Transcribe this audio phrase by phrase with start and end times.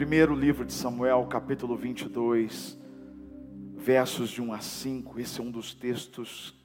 [0.00, 2.78] Primeiro livro de Samuel, capítulo 22,
[3.76, 5.20] versos de 1 a 5.
[5.20, 6.58] Esse é um dos textos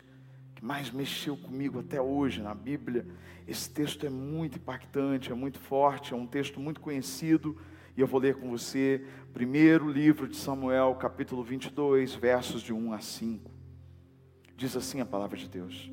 [0.56, 3.06] que mais mexeu comigo até hoje na Bíblia.
[3.46, 7.58] Esse texto é muito impactante, é muito forte, é um texto muito conhecido.
[7.98, 12.94] E eu vou ler com você, primeiro livro de Samuel, capítulo 22, versos de 1
[12.94, 13.52] a 5.
[14.56, 15.92] Diz assim a palavra de Deus: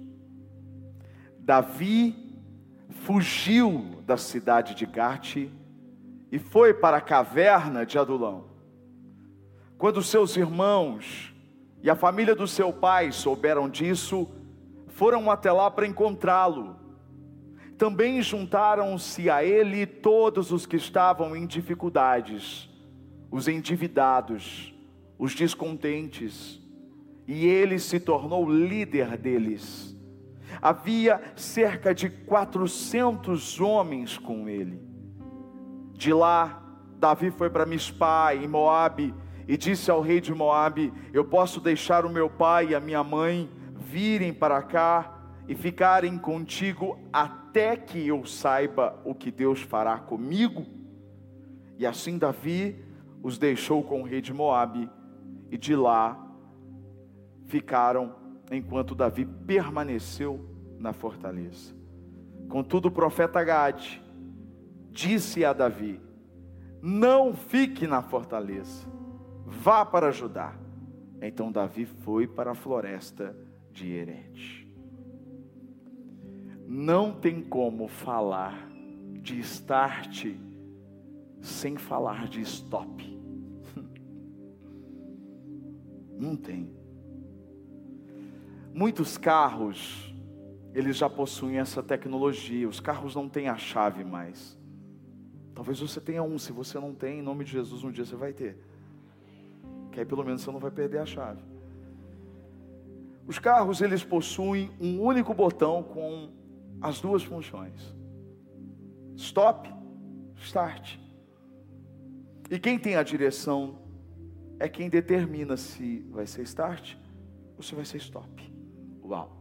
[1.41, 2.39] Davi
[2.89, 5.51] fugiu da cidade de Gate
[6.33, 8.47] e foi para a caverna de Adulão.
[9.77, 11.35] Quando seus irmãos
[11.83, 14.27] e a família do seu pai souberam disso,
[14.89, 16.75] foram até lá para encontrá-lo.
[17.77, 22.67] Também juntaram-se a ele todos os que estavam em dificuldades,
[23.31, 24.75] os endividados,
[25.19, 26.63] os descontentes,
[27.29, 29.95] e ele se tornou líder deles.
[30.63, 34.92] Havia cerca de 400 homens com ele.
[36.03, 36.61] De lá,
[36.99, 39.15] Davi foi para Mispá, em Moabe,
[39.47, 43.05] e disse ao rei de Moabe: Eu posso deixar o meu pai e a minha
[43.05, 49.97] mãe virem para cá e ficarem contigo até que eu saiba o que Deus fará
[49.97, 50.67] comigo?
[51.79, 52.85] E assim Davi
[53.23, 54.91] os deixou com o rei de Moabe,
[55.53, 56.21] e de lá
[57.47, 58.17] ficaram
[58.51, 60.45] enquanto Davi permaneceu
[60.81, 61.73] na fortaleza.
[62.49, 64.02] Contudo, o profeta Gade
[64.93, 66.01] disse a Davi:
[66.81, 68.87] Não fique na fortaleza,
[69.47, 70.55] vá para Judá.
[71.21, 73.37] Então Davi foi para a floresta
[73.71, 74.69] de Herete.
[76.67, 78.69] Não tem como falar
[79.21, 80.27] de start
[81.41, 83.05] sem falar de stop.
[86.19, 86.73] Não tem.
[88.73, 90.15] Muitos carros,
[90.73, 92.67] eles já possuem essa tecnologia.
[92.69, 94.59] Os carros não têm a chave mais.
[95.55, 98.17] Talvez você tenha um, se você não tem, em nome de Jesus, um dia você
[98.17, 98.57] vai ter.
[99.91, 101.43] Que aí pelo menos você não vai perder a chave.
[103.27, 106.31] Os carros eles possuem um único botão com
[106.81, 107.95] as duas funções:
[109.17, 109.73] stop,
[110.37, 110.99] start.
[112.51, 113.79] E quem tem a direção
[114.59, 116.97] é quem determina se vai ser start
[117.57, 118.53] ou se vai ser stop.
[119.05, 119.39] Uau!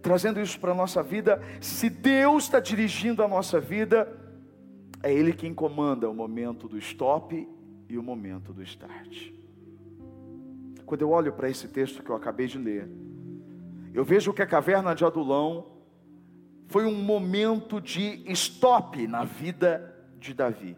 [0.00, 4.08] Trazendo isso para a nossa vida, se Deus está dirigindo a nossa vida,
[5.02, 7.48] é Ele quem comanda o momento do stop
[7.88, 9.30] e o momento do start.
[10.84, 12.88] Quando eu olho para esse texto que eu acabei de ler,
[13.92, 15.66] eu vejo que a caverna de Adulão
[16.68, 20.76] foi um momento de stop na vida de Davi.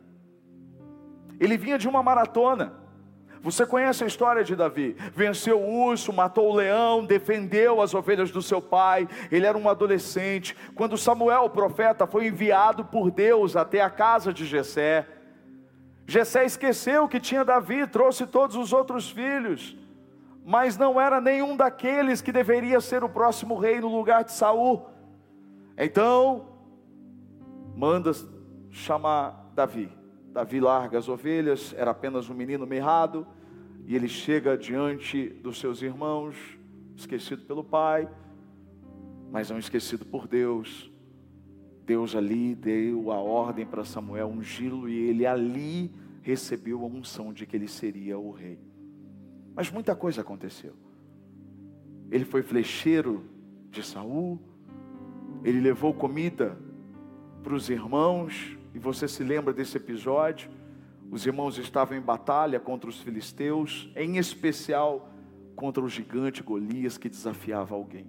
[1.38, 2.74] Ele vinha de uma maratona.
[3.42, 4.94] Você conhece a história de Davi?
[5.14, 9.08] Venceu o urso, matou o leão, defendeu as ovelhas do seu pai.
[9.32, 10.54] Ele era um adolescente.
[10.74, 15.06] Quando Samuel, o profeta, foi enviado por Deus até a casa de Jessé,
[16.10, 19.76] Jessé esqueceu que tinha Davi, trouxe todos os outros filhos,
[20.44, 24.88] mas não era nenhum daqueles que deveria ser o próximo rei no lugar de Saul.
[25.78, 26.48] Então,
[27.76, 28.10] manda
[28.72, 29.99] chamar Davi.
[30.32, 33.26] Davi larga as ovelhas, era apenas um menino mirrado,
[33.86, 36.36] e ele chega diante dos seus irmãos,
[36.96, 38.08] esquecido pelo pai,
[39.30, 40.90] mas não esquecido por Deus.
[41.84, 45.92] Deus ali deu a ordem para Samuel ungí-lo e ele ali
[46.22, 48.60] recebeu a unção de que ele seria o rei.
[49.54, 50.74] Mas muita coisa aconteceu.
[52.10, 53.24] Ele foi flecheiro
[53.70, 54.38] de Saul,
[55.42, 56.56] ele levou comida
[57.42, 60.50] para os irmãos, e você se lembra desse episódio?
[61.10, 65.12] Os irmãos estavam em batalha contra os filisteus, em especial
[65.56, 68.06] contra o gigante Golias que desafiava alguém.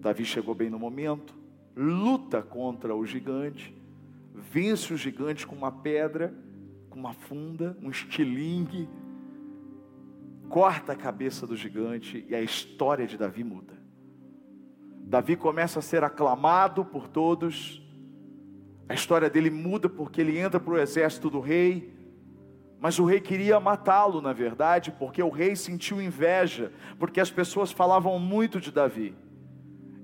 [0.00, 1.34] Davi chegou bem no momento,
[1.76, 3.76] luta contra o gigante,
[4.32, 6.32] vence o gigante com uma pedra,
[6.88, 8.88] com uma funda, um estilingue,
[10.48, 13.74] corta a cabeça do gigante e a história de Davi muda.
[15.00, 17.83] Davi começa a ser aclamado por todos,
[18.88, 21.92] a história dele muda porque ele entra para o exército do rei,
[22.78, 27.72] mas o rei queria matá-lo, na verdade, porque o rei sentiu inveja, porque as pessoas
[27.72, 29.16] falavam muito de Davi.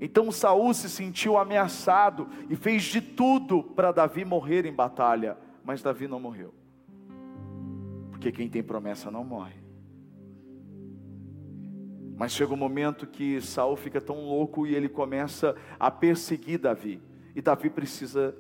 [0.01, 5.83] Então Saul se sentiu ameaçado e fez de tudo para Davi morrer em batalha, mas
[5.83, 6.55] Davi não morreu.
[8.11, 9.61] Porque quem tem promessa não morre.
[12.17, 17.03] Mas chega um momento que Saul fica tão louco e ele começa a perseguir Davi.
[17.35, 18.35] E Davi precisa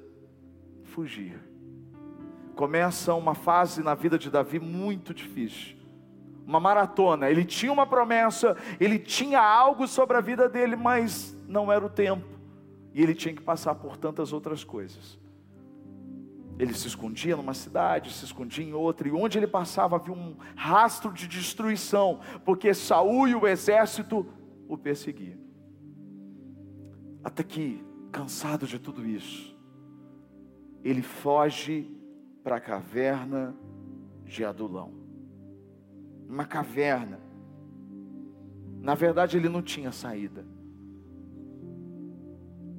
[0.90, 1.40] fugir.
[2.54, 5.76] Começa uma fase na vida de Davi muito difícil.
[6.46, 7.30] Uma maratona.
[7.30, 11.88] Ele tinha uma promessa, ele tinha algo sobre a vida dele, mas não era o
[11.88, 12.26] tempo.
[12.92, 15.18] E ele tinha que passar por tantas outras coisas.
[16.58, 20.36] Ele se escondia numa cidade, se escondia em outra, e onde ele passava havia um
[20.54, 24.26] rastro de destruição, porque Saul e o exército
[24.68, 25.38] o perseguiam.
[27.24, 27.82] Até que,
[28.12, 29.49] cansado de tudo isso,
[30.82, 31.90] ele foge
[32.42, 33.54] para a caverna
[34.24, 34.92] de Adulão.
[36.28, 37.20] Uma caverna.
[38.80, 40.44] Na verdade, ele não tinha saída.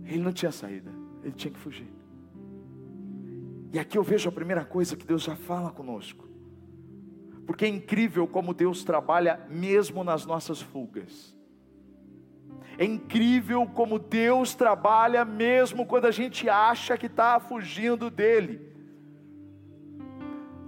[0.05, 0.91] Ele não tinha saída.
[1.23, 1.93] Ele tinha que fugir.
[3.73, 6.27] E aqui eu vejo a primeira coisa que Deus já fala conosco.
[7.45, 11.35] Porque é incrível como Deus trabalha mesmo nas nossas fugas.
[12.77, 18.71] É incrível como Deus trabalha mesmo quando a gente acha que está fugindo dele.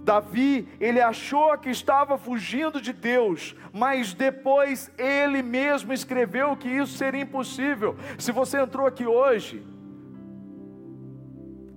[0.03, 6.97] Davi, ele achou que estava fugindo de Deus, mas depois ele mesmo escreveu que isso
[6.97, 7.95] seria impossível.
[8.17, 9.65] Se você entrou aqui hoje,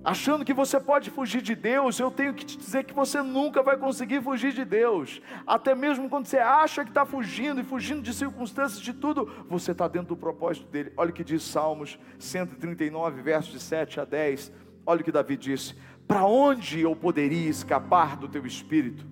[0.07, 3.61] achando que você pode fugir de Deus, eu tenho que te dizer que você nunca
[3.61, 5.21] vai conseguir fugir de Deus.
[5.45, 9.73] Até mesmo quando você acha que está fugindo e fugindo de circunstâncias, de tudo, você
[9.73, 10.93] está dentro do propósito dele.
[10.95, 14.49] Olha o que diz Salmos 139, versos de 7 a 10.
[14.85, 15.75] Olha o que Davi disse:
[16.07, 19.05] Para onde eu poderia escapar do teu espírito?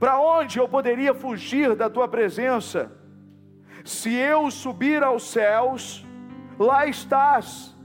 [0.00, 2.90] Para onde eu poderia fugir da tua presença?
[3.84, 6.04] Se eu subir aos céus,
[6.58, 7.78] lá estás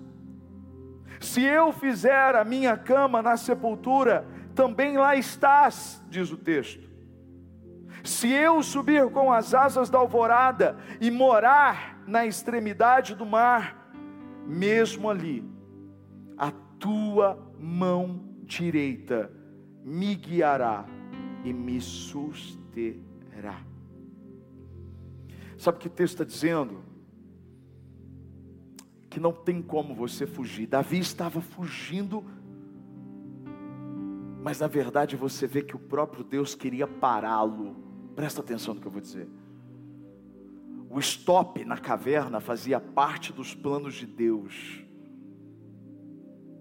[1.26, 6.88] se eu fizer a minha cama na sepultura, também lá estás, diz o texto.
[8.04, 13.92] Se eu subir com as asas da alvorada e morar na extremidade do mar,
[14.46, 15.44] mesmo ali,
[16.38, 19.32] a tua mão direita
[19.84, 20.86] me guiará
[21.44, 23.60] e me susterá.
[25.58, 26.85] Sabe o que o texto está dizendo?
[29.16, 30.68] Que não tem como você fugir.
[30.68, 32.22] Davi estava fugindo,
[34.44, 37.78] mas na verdade você vê que o próprio Deus queria pará-lo.
[38.14, 39.30] Presta atenção no que eu vou dizer.
[40.90, 44.84] O stop na caverna fazia parte dos planos de Deus.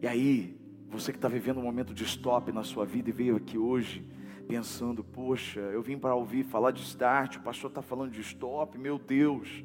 [0.01, 0.57] E aí,
[0.89, 4.07] você que está vivendo um momento de stop na sua vida e veio aqui hoje
[4.47, 8.79] pensando, poxa, eu vim para ouvir falar de start, o pastor está falando de stop,
[8.79, 9.65] meu Deus.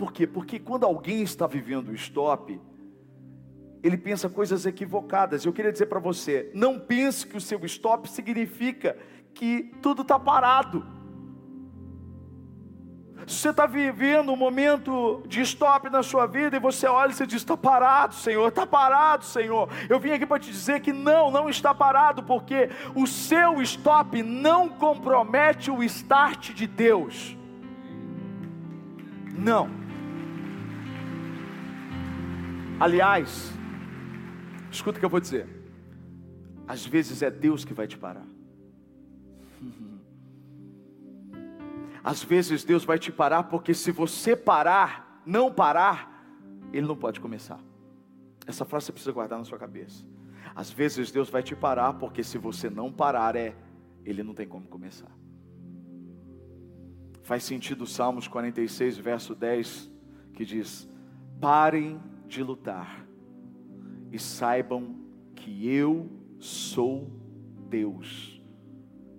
[0.00, 0.26] Por quê?
[0.26, 2.58] Porque quando alguém está vivendo o stop,
[3.82, 5.44] ele pensa coisas equivocadas.
[5.44, 8.96] Eu queria dizer para você: não pense que o seu stop significa
[9.34, 10.86] que tudo está parado.
[13.26, 17.14] Se você está vivendo um momento de stop na sua vida e você olha e
[17.14, 19.68] você diz: está parado, Senhor, está parado, Senhor.
[19.86, 24.22] Eu vim aqui para te dizer que não, não está parado, porque o seu stop
[24.22, 27.36] não compromete o start de Deus.
[29.36, 29.79] Não.
[32.80, 33.52] Aliás,
[34.70, 35.46] escuta o que eu vou dizer.
[36.66, 38.24] Às vezes é Deus que vai te parar.
[42.02, 46.24] Às vezes Deus vai te parar porque se você parar, não parar,
[46.72, 47.60] Ele não pode começar.
[48.46, 50.02] Essa frase você precisa guardar na sua cabeça.
[50.54, 53.54] Às vezes Deus vai te parar porque se você não parar, é
[54.06, 55.10] Ele não tem como começar.
[57.24, 59.90] Faz sentido o Salmos 46, verso 10,
[60.32, 60.88] que diz:
[61.38, 62.00] Parem
[62.30, 63.04] de lutar
[64.12, 64.94] e saibam
[65.34, 67.10] que eu sou
[67.68, 68.40] Deus.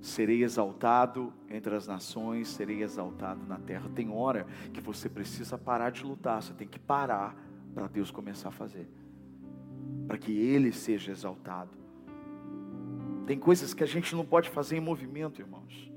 [0.01, 3.89] Serei exaltado entre as nações, serei exaltado na terra.
[3.93, 7.35] Tem hora que você precisa parar de lutar, você tem que parar
[7.75, 8.89] para Deus começar a fazer,
[10.07, 11.71] para que Ele seja exaltado.
[13.27, 15.90] Tem coisas que a gente não pode fazer em movimento, irmãos.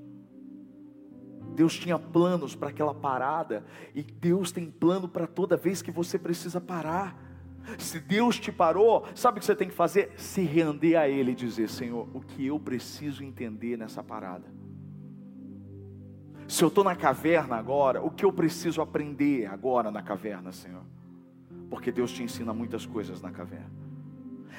[1.54, 6.18] Deus tinha planos para aquela parada, e Deus tem plano para toda vez que você
[6.18, 7.16] precisa parar.
[7.78, 10.12] Se Deus te parou, sabe o que você tem que fazer?
[10.16, 14.44] Se render a Ele e dizer: Senhor, o que eu preciso entender nessa parada?
[16.46, 20.82] Se eu estou na caverna agora, o que eu preciso aprender agora na caverna, Senhor?
[21.70, 23.83] Porque Deus te ensina muitas coisas na caverna.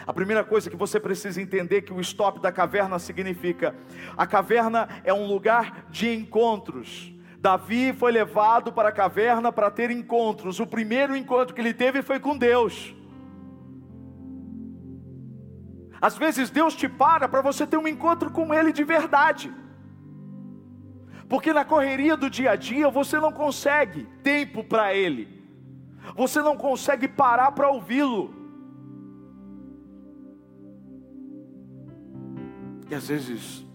[0.08, 3.76] A primeira coisa que você precisa entender que o stop da caverna significa:
[4.18, 7.12] a caverna é um lugar de encontros.
[7.40, 10.60] Davi foi levado para a caverna para ter encontros.
[10.60, 12.96] O primeiro encontro que ele teve foi com Deus.
[16.02, 19.54] Às vezes Deus te para para você ter um encontro com Ele de verdade.
[21.28, 25.44] Porque na correria do dia a dia você não consegue tempo para Ele,
[26.16, 28.45] você não consegue parar para ouvi-lo.
[32.90, 33.66] E às vezes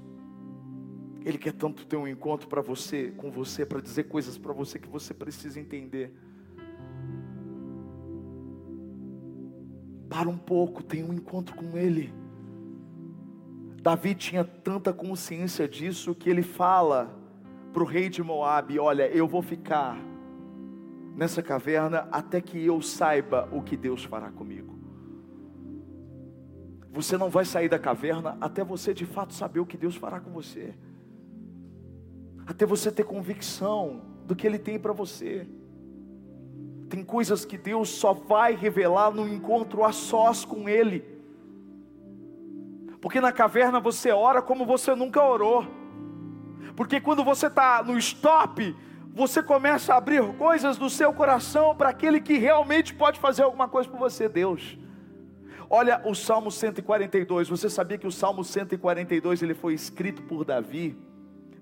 [1.25, 4.79] ele quer tanto ter um encontro para você, com você, para dizer coisas para você
[4.79, 6.14] que você precisa entender.
[10.09, 12.12] Para um pouco, tenha um encontro com ele.
[13.83, 17.17] Davi tinha tanta consciência disso que ele fala
[17.73, 19.97] para o rei de Moabe: Olha, eu vou ficar
[21.17, 24.69] nessa caverna até que eu saiba o que Deus fará comigo.
[26.92, 30.18] Você não vai sair da caverna até você de fato saber o que Deus fará
[30.18, 30.75] com você,
[32.47, 35.47] até você ter convicção do que Ele tem para você.
[36.88, 41.04] Tem coisas que Deus só vai revelar no encontro a sós com Ele.
[43.00, 45.64] Porque na caverna você ora como você nunca orou.
[46.75, 48.75] Porque quando você está no stop,
[49.14, 53.68] você começa a abrir coisas do seu coração para aquele que realmente pode fazer alguma
[53.68, 54.76] coisa por você, Deus.
[55.72, 57.48] Olha o Salmo 142.
[57.48, 60.98] Você sabia que o Salmo 142 ele foi escrito por Davi?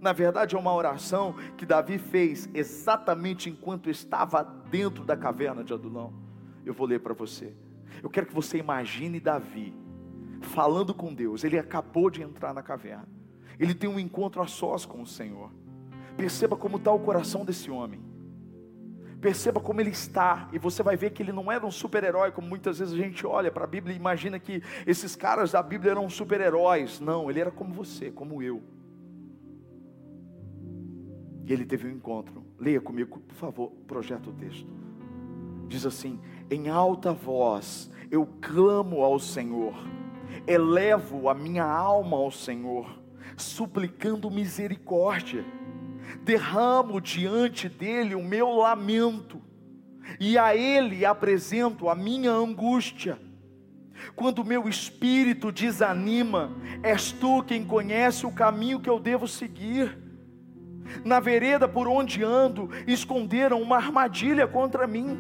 [0.01, 5.75] Na verdade, é uma oração que Davi fez exatamente enquanto estava dentro da caverna de
[5.75, 6.15] Adulão.
[6.65, 7.53] Eu vou ler para você.
[8.03, 9.77] Eu quero que você imagine Davi
[10.41, 11.45] falando com Deus.
[11.45, 13.09] Ele acabou de entrar na caverna.
[13.61, 15.51] Ele tem um encontro a sós com o Senhor.
[16.17, 18.01] Perceba como está o coração desse homem.
[19.21, 22.47] Perceba como ele está, e você vai ver que ele não era um super-herói, como
[22.47, 25.91] muitas vezes a gente olha para a Bíblia e imagina que esses caras da Bíblia
[25.91, 27.01] eram super-heróis.
[27.01, 28.63] Não, ele era como você, como eu.
[31.45, 32.45] E ele teve um encontro.
[32.59, 34.71] Leia comigo, por favor, projeta o texto.
[35.67, 36.21] Diz assim:
[36.51, 39.75] Em alta voz eu clamo ao Senhor,
[40.47, 42.99] elevo a minha alma ao Senhor,
[43.37, 45.45] suplicando misericórdia,
[46.23, 49.41] derramo diante dele o meu lamento,
[50.19, 53.19] e a ele apresento a minha angústia.
[54.15, 60.09] Quando meu espírito desanima, és tu quem conhece o caminho que eu devo seguir
[61.05, 65.19] na vereda por onde ando, esconderam uma armadilha contra mim.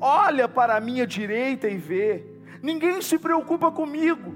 [0.00, 2.24] Olha para a minha direita e vê,
[2.62, 4.32] ninguém se preocupa comigo,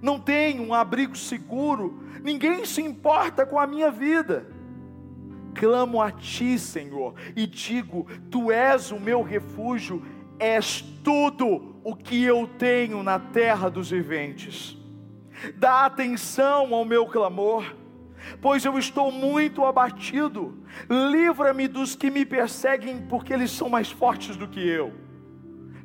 [0.00, 4.46] não tenho um abrigo seguro, ninguém se importa com a minha vida.
[5.58, 10.02] Clamo a ti, Senhor, e digo: Tu és o meu refúgio,
[10.38, 14.76] és tudo o que eu tenho na terra dos viventes.
[15.56, 17.76] Dá atenção ao meu clamor
[18.40, 20.62] pois eu estou muito abatido.
[20.88, 25.07] Livra-me dos que me perseguem, porque eles são mais fortes do que eu.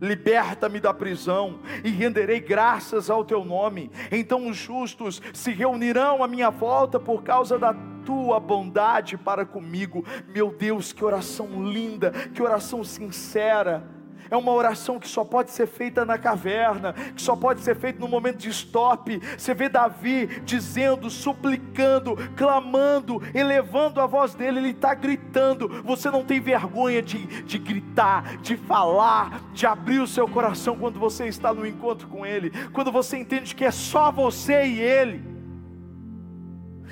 [0.04, 3.90] Liberta-me da prisão e renderei graças ao teu nome.
[4.12, 7.74] Então os justos se reunirão à minha volta por causa da
[8.06, 10.04] tua bondade para comigo.
[10.28, 13.82] Meu Deus, que oração linda, que oração sincera
[14.30, 18.00] é uma oração que só pode ser feita na caverna, que só pode ser feita
[18.00, 19.20] no momento de stop.
[19.38, 25.82] Você vê Davi dizendo, suplicando, clamando, elevando a voz dele, ele está gritando.
[25.84, 31.00] Você não tem vergonha de, de gritar, de falar, de abrir o seu coração quando
[31.00, 35.33] você está no encontro com ele, quando você entende que é só você e ele.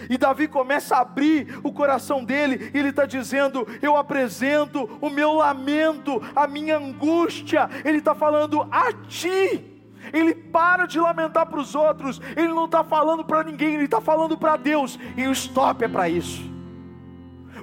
[0.09, 5.09] E Davi começa a abrir o coração dele, e ele está dizendo: Eu apresento o
[5.09, 7.69] meu lamento, a minha angústia.
[7.83, 9.67] Ele está falando a ti.
[10.11, 14.01] Ele para de lamentar para os outros, ele não está falando para ninguém, ele está
[14.01, 14.97] falando para Deus.
[15.15, 16.41] E o stop é para isso.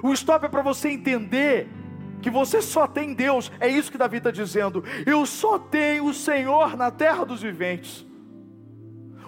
[0.01, 1.67] O stop é para você entender
[2.21, 3.51] que você só tem Deus.
[3.59, 4.83] É isso que Davi está dizendo.
[5.05, 8.05] Eu só tenho o Senhor na terra dos viventes.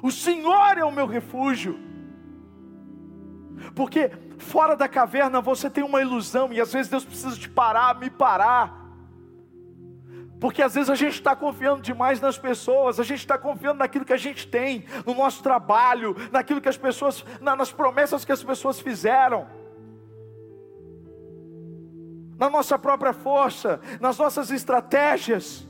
[0.02, 1.91] O Senhor é o meu refúgio.
[3.76, 8.00] Porque fora da caverna você tem uma ilusão, e às vezes Deus precisa te parar,
[8.00, 8.82] me parar.
[10.40, 14.04] Porque às vezes a gente está confiando demais nas pessoas, a gente está confiando naquilo
[14.04, 18.44] que a gente tem, no nosso trabalho, naquilo que as pessoas, nas promessas que as
[18.44, 19.46] pessoas fizeram,
[22.40, 25.64] na nossa própria força, nas nossas estratégias,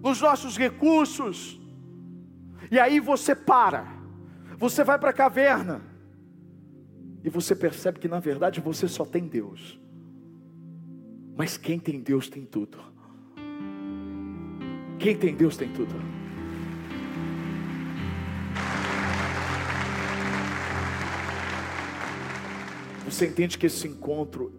[0.00, 1.60] nos nossos recursos.
[2.70, 3.86] E aí você para,
[4.56, 5.89] você vai para a caverna,
[7.22, 9.78] e você percebe que na verdade você só tem Deus.
[11.36, 12.78] Mas quem tem Deus tem tudo.
[14.98, 15.94] Quem tem Deus tem tudo.
[23.04, 24.52] Você entende que esse encontro,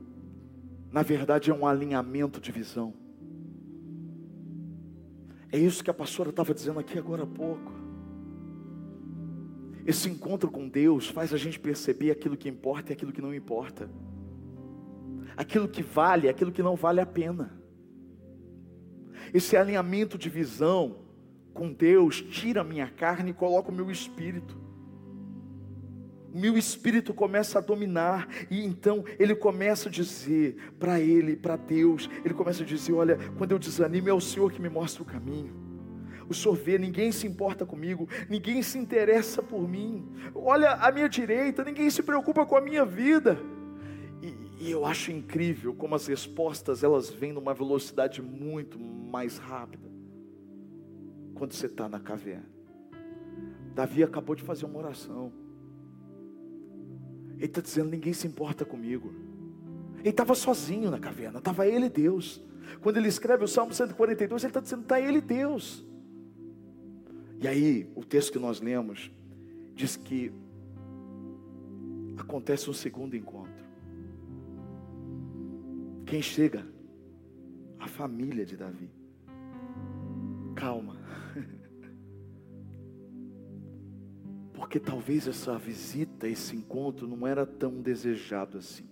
[0.92, 2.94] na verdade, é um alinhamento de visão.
[5.52, 7.81] É isso que a pastora estava dizendo aqui agora há pouco.
[9.86, 13.34] Esse encontro com Deus faz a gente perceber aquilo que importa e aquilo que não
[13.34, 13.90] importa,
[15.36, 17.60] aquilo que vale, aquilo que não vale a pena.
[19.34, 21.00] Esse alinhamento de visão
[21.54, 24.60] com Deus tira a minha carne e coloca o meu espírito.
[26.34, 31.58] O meu espírito começa a dominar, e então ele começa a dizer para ele, para
[31.58, 35.04] Deus, ele começa a dizer: Olha, quando eu desanimo, é o Senhor que me mostra
[35.04, 35.71] o caminho.
[36.32, 40.08] O senhor vê, ninguém se importa comigo, ninguém se interessa por mim.
[40.34, 43.38] Olha à minha direita, ninguém se preocupa com a minha vida.
[44.22, 49.92] E, e eu acho incrível como as respostas elas vêm numa velocidade muito mais rápida.
[51.36, 52.50] Quando você está na caverna.
[53.76, 55.34] Davi acabou de fazer uma oração.
[57.36, 59.14] Ele está dizendo: ninguém se importa comigo.
[60.00, 62.42] Ele estava sozinho na caverna, estava ele Deus.
[62.80, 65.91] Quando ele escreve o Salmo 142, ele está dizendo: está ele Deus.
[67.42, 69.12] E aí, o texto que nós lemos
[69.74, 70.32] diz que
[72.16, 73.66] acontece um segundo encontro.
[76.06, 76.64] Quem chega?
[77.80, 78.92] A família de Davi.
[80.56, 80.98] Calma.
[84.54, 88.88] Porque talvez essa visita, esse encontro não era tão desejado assim.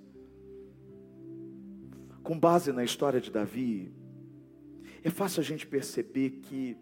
[2.23, 3.93] Com base na história de Davi,
[5.03, 6.75] é fácil a gente perceber que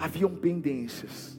[0.00, 1.38] haviam pendências.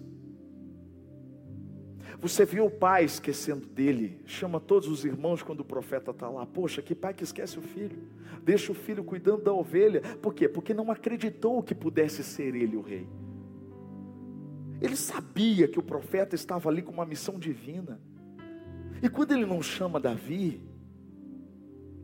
[2.19, 6.45] Você viu o pai esquecendo dele, chama todos os irmãos quando o profeta está lá.
[6.45, 7.97] Poxa, que pai que esquece o filho,
[8.43, 10.01] deixa o filho cuidando da ovelha.
[10.21, 10.47] Por quê?
[10.47, 13.09] Porque não acreditou que pudesse ser ele o rei.
[14.79, 17.99] Ele sabia que o profeta estava ali com uma missão divina.
[19.01, 20.61] E quando ele não chama Davi,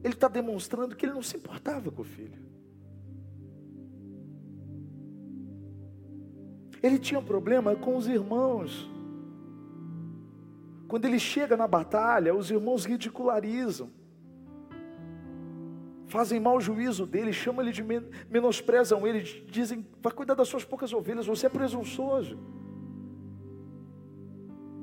[0.03, 2.47] ele está demonstrando que ele não se importava com o filho.
[6.87, 8.89] Ele tinha problema com os irmãos.
[10.87, 13.89] Quando ele chega na batalha, os irmãos ridicularizam,
[16.07, 17.83] fazem mau juízo dele, chamam ele de
[18.29, 22.39] menosprezam ele, dizem: vai cuidar das suas poucas ovelhas, você é presunçoso.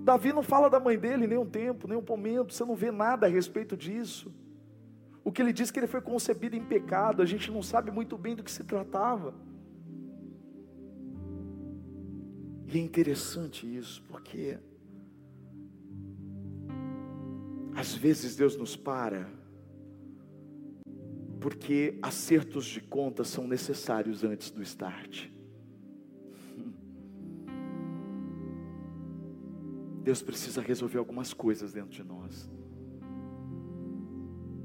[0.03, 2.91] Davi não fala da mãe dele nem um tempo, nem um momento, você não vê
[2.91, 4.31] nada a respeito disso.
[5.25, 8.19] O que ele diz que ele foi concebido em pecado, a gente não sabe muito
[8.19, 9.33] bem do que se tratava.
[12.67, 14.59] E é interessante isso, porque
[17.75, 19.29] às vezes Deus nos para,
[21.41, 25.29] porque acertos de contas são necessários antes do start.
[30.03, 32.51] Deus precisa resolver algumas coisas dentro de nós,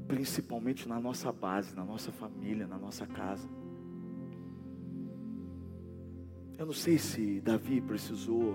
[0.06, 3.46] principalmente na nossa base, na nossa família, na nossa casa.
[6.60, 8.54] Eu não sei se Davi precisou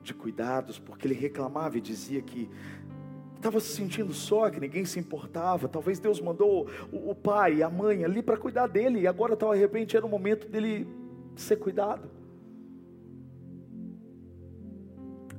[0.00, 2.48] de cuidados, porque ele reclamava e dizia que
[3.34, 5.66] estava se sentindo só, que ninguém se importava.
[5.66, 9.34] Talvez Deus mandou o, o pai e a mãe ali para cuidar dele, e agora,
[9.34, 10.86] de repente, era o momento dele
[11.34, 12.08] ser cuidado.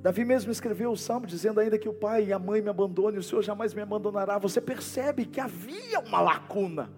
[0.01, 3.17] Davi mesmo escreveu o salmo dizendo ainda que o pai e a mãe me abandonem,
[3.17, 4.37] o Senhor jamais me abandonará.
[4.39, 6.91] Você percebe que havia uma lacuna.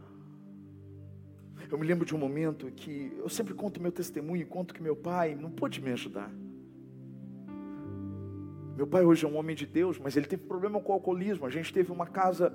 [1.69, 4.81] Eu me lembro de um momento que eu sempre conto meu testemunho e conto que
[4.81, 6.31] meu pai não pôde me ajudar.
[8.75, 11.45] Meu pai hoje é um homem de Deus, mas ele teve problema com o alcoolismo.
[11.45, 12.53] A gente teve uma casa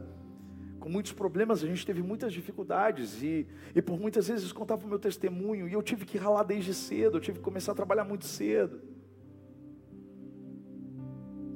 [0.79, 4.89] com muitos problemas, a gente teve muitas dificuldades e, e por muitas vezes contava o
[4.89, 8.05] meu testemunho e eu tive que ralar desde cedo, eu tive que começar a trabalhar
[8.05, 8.81] muito cedo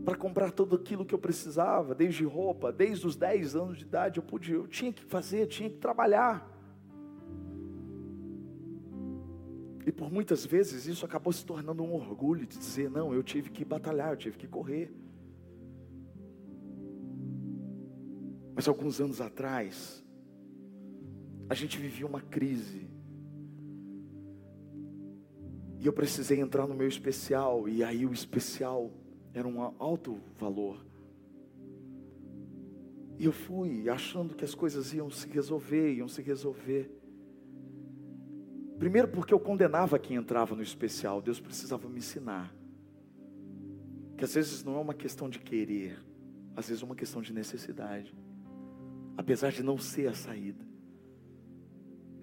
[0.05, 4.19] para comprar tudo aquilo que eu precisava, desde roupa, desde os 10 anos de idade
[4.19, 6.54] eu podia, eu tinha que fazer, tinha que trabalhar.
[9.87, 13.51] E por muitas vezes isso acabou se tornando um orgulho de dizer: não, eu tive
[13.51, 14.93] que batalhar, eu tive que correr.
[18.55, 20.05] Mas alguns anos atrás,
[21.49, 22.89] a gente vivia uma crise.
[25.81, 28.91] E eu precisei entrar no meu especial, e aí o especial
[29.35, 30.83] era um alto valor.
[33.19, 36.91] E eu fui achando que as coisas iam se resolver, iam se resolver.
[38.85, 42.55] Primeiro, porque eu condenava quem entrava no especial, Deus precisava me ensinar.
[44.15, 45.99] Que às vezes não é uma questão de querer,
[46.55, 48.15] às vezes é uma questão de necessidade.
[49.17, 50.63] Apesar de não ser a saída.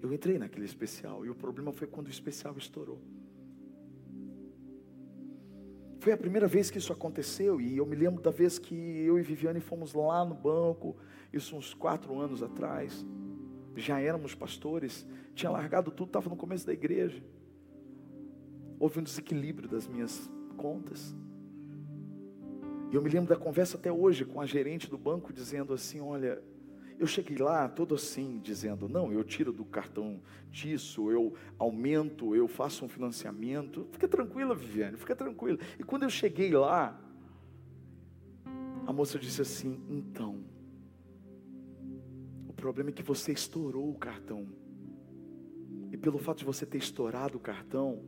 [0.00, 3.02] Eu entrei naquele especial e o problema foi quando o especial estourou.
[5.98, 9.18] Foi a primeira vez que isso aconteceu e eu me lembro da vez que eu
[9.18, 10.96] e Viviane fomos lá no banco,
[11.32, 13.04] isso uns quatro anos atrás
[13.80, 17.22] já éramos pastores, tinha largado tudo, estava no começo da igreja.
[18.78, 21.14] Houve um desequilíbrio das minhas contas.
[22.90, 26.00] E eu me lembro da conversa até hoje com a gerente do banco dizendo assim:
[26.00, 26.42] Olha,
[26.98, 32.46] eu cheguei lá todo assim, dizendo: Não, eu tiro do cartão disso, eu aumento, eu
[32.46, 33.86] faço um financiamento.
[33.92, 35.58] Fica tranquila, Viviane, fica tranquila.
[35.78, 37.00] E quando eu cheguei lá,
[38.86, 40.44] a moça disse assim: Então,
[42.62, 44.46] problema é que você estourou o cartão.
[46.02, 48.02] Pelo fato de você ter estourado o cartão,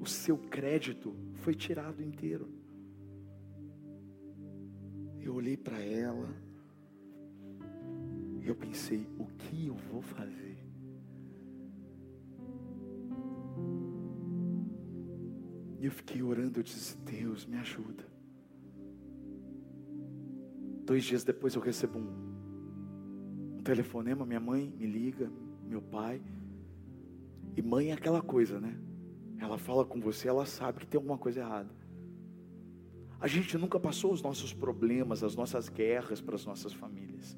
[0.00, 2.48] o seu crédito foi tirado inteiro.
[5.20, 6.28] Eu olhei para ela,
[8.42, 10.58] e eu pensei: o que eu vou fazer?
[15.78, 18.04] E eu fiquei orando, eu disse: Deus, me ajuda.
[20.84, 25.30] Dois dias depois eu recebo um, um telefonema, minha mãe me liga,
[25.64, 26.20] meu pai.
[27.56, 28.78] E mãe é aquela coisa, né?
[29.38, 31.70] Ela fala com você, ela sabe que tem alguma coisa errada.
[33.20, 37.36] A gente nunca passou os nossos problemas, as nossas guerras para as nossas famílias.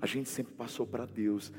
[0.00, 1.52] A gente sempre passou para Deus.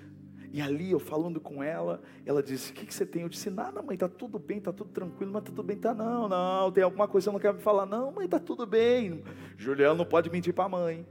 [0.52, 3.24] E ali eu falando com ela, ela disse: O que, que você tem?
[3.24, 5.78] Eu disse: Nada, mãe, está tudo bem, está tudo tranquilo, mas está tudo bem.
[5.78, 7.86] Tá, não, não, tem alguma coisa que eu não quero me falar.
[7.86, 9.24] Não, mãe, está tudo bem.
[9.58, 11.08] Juliana não pode mentir para a mãe.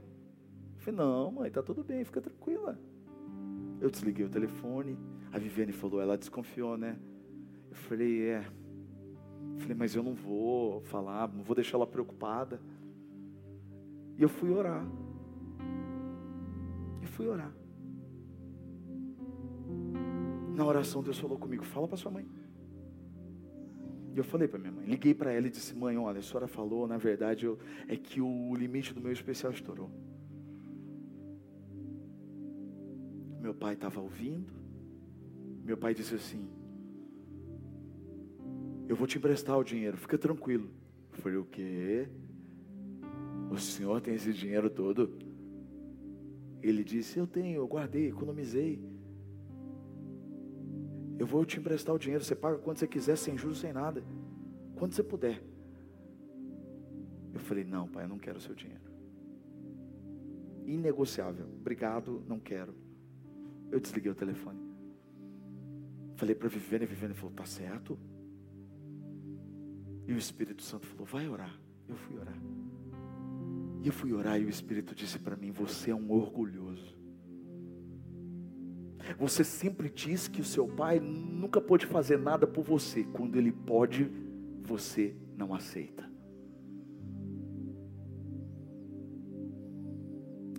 [0.75, 2.79] Eu falei: Não, mãe, está tudo bem, fica tranquila.
[3.81, 4.97] Eu desliguei o telefone.
[5.33, 6.95] A Viviane falou: Ela desconfiou, né?
[7.69, 8.45] Eu falei: É.
[9.55, 12.61] Eu falei: Mas eu não vou falar, não vou deixar ela preocupada.
[14.15, 14.85] E eu fui orar.
[17.01, 17.51] E fui orar.
[20.55, 22.27] Na oração, Deus falou comigo: fala para sua mãe.
[24.13, 26.47] E eu falei para minha mãe, liguei para ela e disse: Mãe, olha, a senhora
[26.47, 29.89] falou, na verdade, eu, é que o limite do meu especial estourou.
[33.41, 34.62] Meu pai estava ouvindo.
[35.63, 36.45] Meu pai disse assim:
[38.87, 40.69] Eu vou te emprestar o dinheiro, fica tranquilo.
[41.11, 42.09] Eu falei: O quê?
[43.49, 45.17] O senhor tem esse dinheiro todo?
[46.61, 48.83] Ele disse: Eu tenho, eu guardei, economizei.
[51.17, 54.03] Eu vou te emprestar o dinheiro, você paga quando você quiser, sem juros, sem nada.
[54.75, 55.41] Quando você puder.
[57.33, 58.83] Eu falei: Não, pai, eu não quero o seu dinheiro.
[60.65, 61.45] Inegociável.
[61.45, 62.73] Obrigado, não quero.
[63.71, 64.72] Eu desliguei o telefone.
[66.15, 67.97] Falei para Viviane, a Viviane falou: Tá certo.
[70.07, 71.59] E o Espírito Santo falou: Vai orar.
[71.87, 72.37] Eu fui orar.
[73.81, 76.97] E eu fui orar e o Espírito disse para mim: Você é um orgulhoso.
[79.17, 83.03] Você sempre diz que o seu pai nunca pôde fazer nada por você.
[83.03, 84.09] Quando ele pode,
[84.61, 86.09] você não aceita.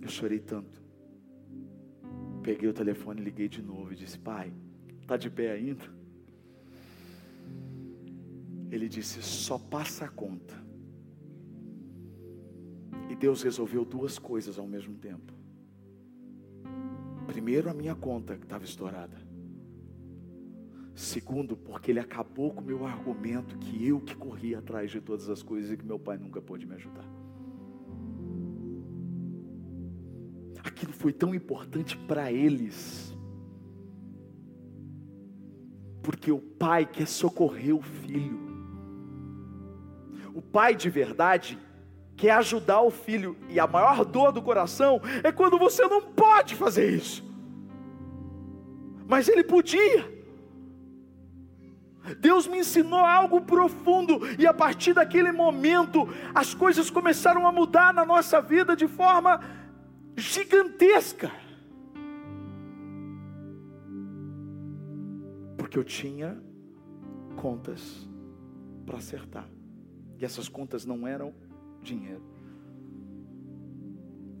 [0.01, 0.83] Eu chorei tanto.
[2.43, 4.53] Peguei o telefone, liguei de novo e disse: Pai,
[5.05, 5.85] está de pé ainda?
[8.71, 10.53] Ele disse: Só passa a conta.
[13.09, 15.31] E Deus resolveu duas coisas ao mesmo tempo.
[17.27, 19.15] Primeiro, a minha conta que estava estourada.
[20.95, 25.29] Segundo, porque ele acabou com o meu argumento que eu que corri atrás de todas
[25.29, 27.05] as coisas e que meu pai nunca pôde me ajudar.
[30.63, 33.14] Aquilo foi tão importante para eles.
[36.05, 38.39] Porque o pai quer socorrer o filho.
[40.35, 41.57] O pai de verdade
[42.15, 46.53] quer ajudar o filho, e a maior dor do coração é quando você não pode
[46.53, 47.25] fazer isso.
[49.07, 50.13] Mas ele podia.
[52.19, 57.91] Deus me ensinou algo profundo, e a partir daquele momento, as coisas começaram a mudar
[57.91, 59.41] na nossa vida de forma
[60.15, 61.31] gigantesca.
[65.75, 66.41] Porque eu tinha
[67.35, 68.07] contas
[68.85, 69.45] para acertar,
[70.17, 71.33] e essas contas não eram
[71.81, 72.23] dinheiro.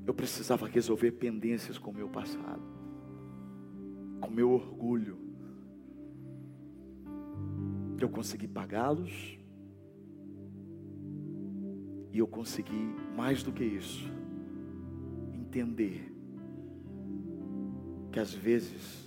[0.07, 2.63] Eu precisava resolver pendências com o meu passado,
[4.21, 5.17] com o meu orgulho.
[7.99, 9.37] Eu consegui pagá-los,
[12.13, 14.09] e eu consegui, mais do que isso,
[15.33, 16.15] entender
[18.09, 19.04] que às vezes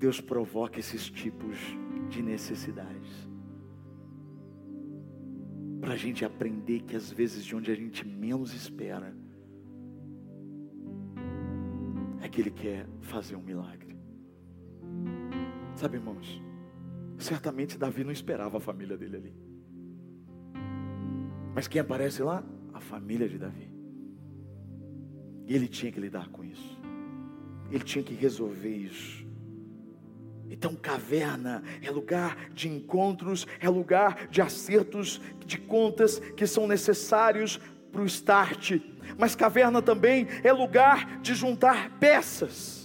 [0.00, 1.58] Deus provoca esses tipos
[2.08, 3.28] de necessidades
[5.78, 9.14] para a gente aprender que às vezes de onde a gente menos espera
[12.22, 13.94] é que Ele quer fazer um milagre.
[15.76, 16.42] Sabe, irmãos,
[17.18, 19.34] certamente Davi não esperava a família dele ali.
[21.54, 22.42] Mas quem aparece lá?
[22.72, 23.70] A família de Davi.
[25.46, 26.80] E ele tinha que lidar com isso.
[27.70, 29.29] Ele tinha que resolver isso.
[30.50, 37.60] Então, caverna é lugar de encontros, é lugar de acertos de contas que são necessários
[37.92, 38.80] para o start.
[39.16, 42.80] Mas caverna também é lugar de juntar peças.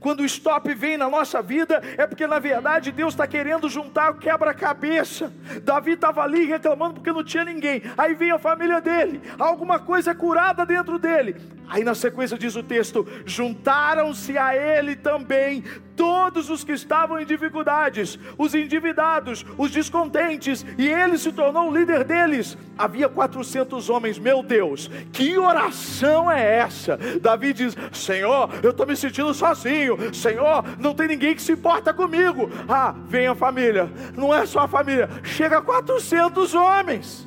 [0.00, 4.10] Quando o stop vem na nossa vida, é porque na verdade Deus está querendo juntar
[4.10, 5.32] o quebra-cabeça.
[5.62, 7.82] Davi estava ali reclamando porque não tinha ninguém.
[7.96, 11.36] Aí vem a família dele, alguma coisa é curada dentro dele.
[11.68, 15.62] Aí na sequência diz o texto: juntaram-se a ele também
[15.96, 21.76] todos os que estavam em dificuldades, os endividados, os descontentes, e ele se tornou o
[21.76, 22.56] líder deles.
[22.76, 26.98] Havia 400 homens, meu Deus, que oração é essa?
[27.20, 31.94] Davi diz: Senhor, eu estou me sentindo sozinho, Senhor, não tem ninguém que se importa
[31.94, 32.50] comigo.
[32.68, 37.26] Ah, vem a família, não é só a família, chega a 400 homens.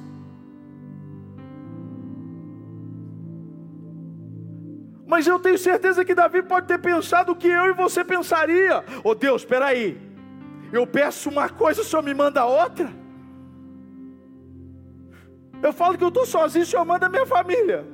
[5.11, 8.83] Mas eu tenho certeza que Davi pode ter pensado o que eu e você pensaria.
[9.03, 9.99] Oh Deus, espera aí.
[10.71, 12.87] Eu peço uma coisa, o Senhor me manda outra.
[15.63, 17.87] Eu falo que eu estou sozinho, o Senhor manda minha família.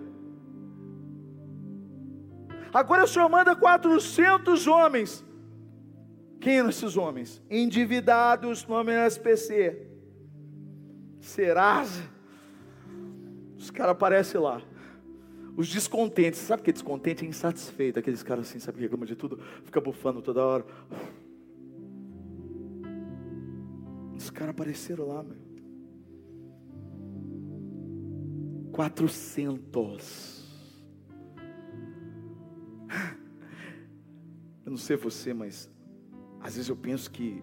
[2.74, 5.26] Agora o Senhor manda 400 homens.
[6.42, 7.42] Quem são esses homens?
[7.50, 9.88] Endividados, nome SPC.
[11.22, 12.04] Serasa.
[13.58, 14.62] Os caras aparecem lá.
[15.56, 17.24] Os descontentes, sabe o que é descontente?
[17.24, 17.98] É insatisfeito.
[17.98, 20.66] Aqueles caras assim, sabe que de tudo, fica bufando toda hora.
[24.18, 25.38] Os caras apareceram lá, meu.
[28.72, 30.44] 400.
[34.66, 35.70] Eu não sei você, mas
[36.42, 37.42] às vezes eu penso que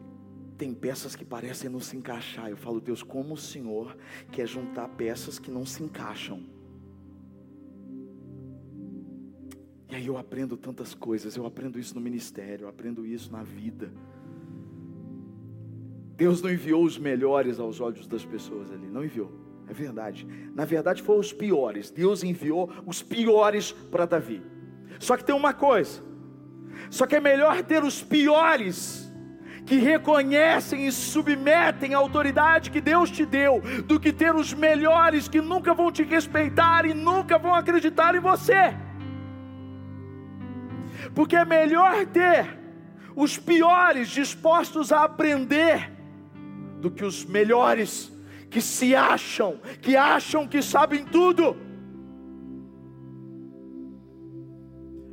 [0.59, 2.51] tem peças que parecem não se encaixar.
[2.51, 3.96] Eu falo, Deus, como o Senhor
[4.31, 6.44] quer juntar peças que não se encaixam?
[9.92, 13.42] E aí eu aprendo tantas coisas, eu aprendo isso no ministério, eu aprendo isso na
[13.42, 13.92] vida.
[16.16, 19.31] Deus não enviou os melhores aos olhos das pessoas ali, não enviou,
[19.68, 20.26] é verdade.
[20.55, 21.90] Na verdade, foram os piores.
[21.90, 24.42] Deus enviou os piores para Davi.
[24.98, 26.00] Só que tem uma coisa:
[26.88, 29.12] só que é melhor ter os piores
[29.66, 35.28] que reconhecem e submetem a autoridade que Deus te deu, do que ter os melhores
[35.28, 38.74] que nunca vão te respeitar e nunca vão acreditar em você
[41.14, 42.59] porque é melhor ter
[43.14, 45.90] os piores dispostos a aprender
[46.81, 48.11] do que os melhores
[48.51, 51.57] que se acham, que acham que sabem tudo.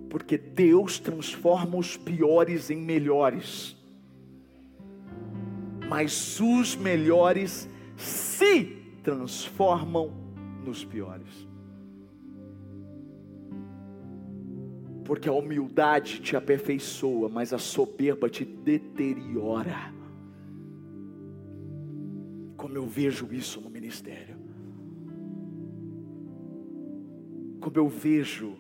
[0.10, 3.78] Porque Deus transforma os piores em melhores,
[5.88, 8.66] mas os melhores se
[9.04, 10.12] transformam
[10.66, 11.49] nos piores.
[15.10, 19.92] Porque a humildade te aperfeiçoa, mas a soberba te deteriora.
[22.56, 24.38] Como eu vejo isso no ministério,
[27.60, 28.56] como eu vejo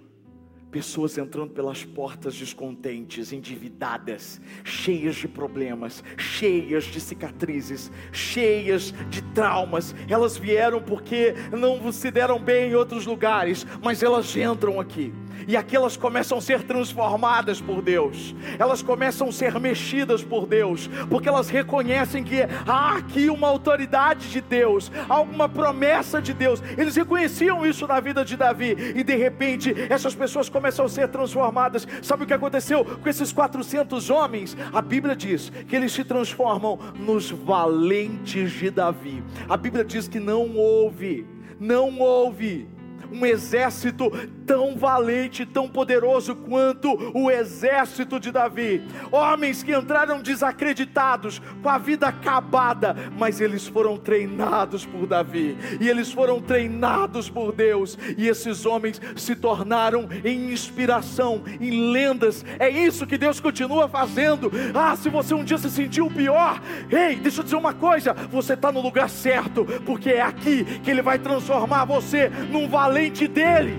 [0.71, 9.95] Pessoas entrando pelas portas descontentes, endividadas, cheias de problemas, cheias de cicatrizes, cheias de traumas.
[10.07, 15.12] Elas vieram porque não se deram bem em outros lugares, mas elas entram aqui.
[15.47, 20.45] E aqui elas começam a ser transformadas por Deus, elas começam a ser mexidas por
[20.45, 26.62] Deus, porque elas reconhecem que há aqui uma autoridade de Deus, há promessa de Deus.
[26.78, 31.08] Eles reconheciam isso na vida de Davi, e de repente essas pessoas começam a ser
[31.10, 31.88] transformadas.
[32.02, 34.56] Sabe o que aconteceu com esses 400 homens?
[34.71, 39.23] A Bíblia diz que eles se transformam nos valentes de Davi.
[39.47, 41.25] A Bíblia diz que não houve,
[41.60, 42.67] não houve
[43.11, 44.11] um exército
[44.45, 48.81] tão valente, tão poderoso quanto o exército de Davi.
[49.11, 55.87] Homens que entraram desacreditados, com a vida acabada, mas eles foram treinados por Davi, e
[55.87, 62.45] eles foram treinados por Deus, e esses homens se tornaram em inspiração, em lendas.
[62.57, 64.51] É isso que Deus continua fazendo.
[64.73, 68.53] Ah, se você um dia se sentiu pior, ei, deixa eu dizer uma coisa: você
[68.53, 73.27] está no lugar certo, porque é aqui que Ele vai transformar você num valente valente
[73.29, 73.77] dele.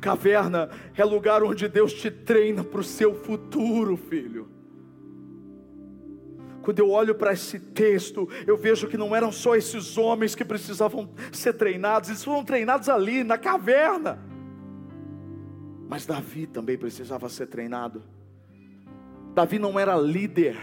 [0.00, 4.48] Caverna é lugar onde Deus te treina para o seu futuro, filho.
[6.62, 10.44] Quando eu olho para esse texto, eu vejo que não eram só esses homens que
[10.44, 14.18] precisavam ser treinados, eles foram treinados ali na caverna.
[15.88, 18.02] Mas Davi também precisava ser treinado.
[19.34, 20.56] Davi não era líder.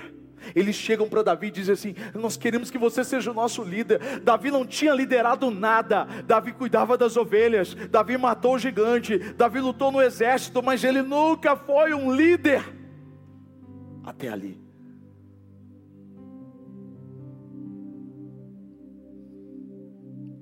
[0.55, 4.19] Eles chegam para Davi e dizem assim: Nós queremos que você seja o nosso líder.
[4.21, 6.05] Davi não tinha liderado nada.
[6.25, 7.73] Davi cuidava das ovelhas.
[7.89, 9.17] Davi matou o gigante.
[9.33, 12.63] Davi lutou no exército, mas ele nunca foi um líder.
[14.03, 14.61] Até ali.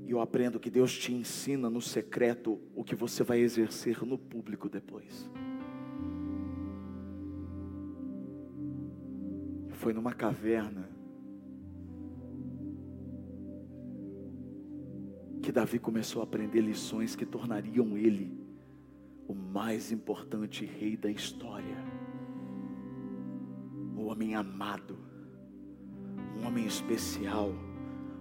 [0.06, 4.20] E eu aprendo que Deus te ensina no secreto o que você vai exercer no
[4.20, 5.28] público depois.
[9.76, 10.90] Foi numa caverna
[15.42, 18.36] que Davi começou a aprender lições que tornariam ele
[19.28, 21.78] o mais importante rei da história.
[23.96, 24.98] O homem amado,
[26.36, 27.52] um homem especial,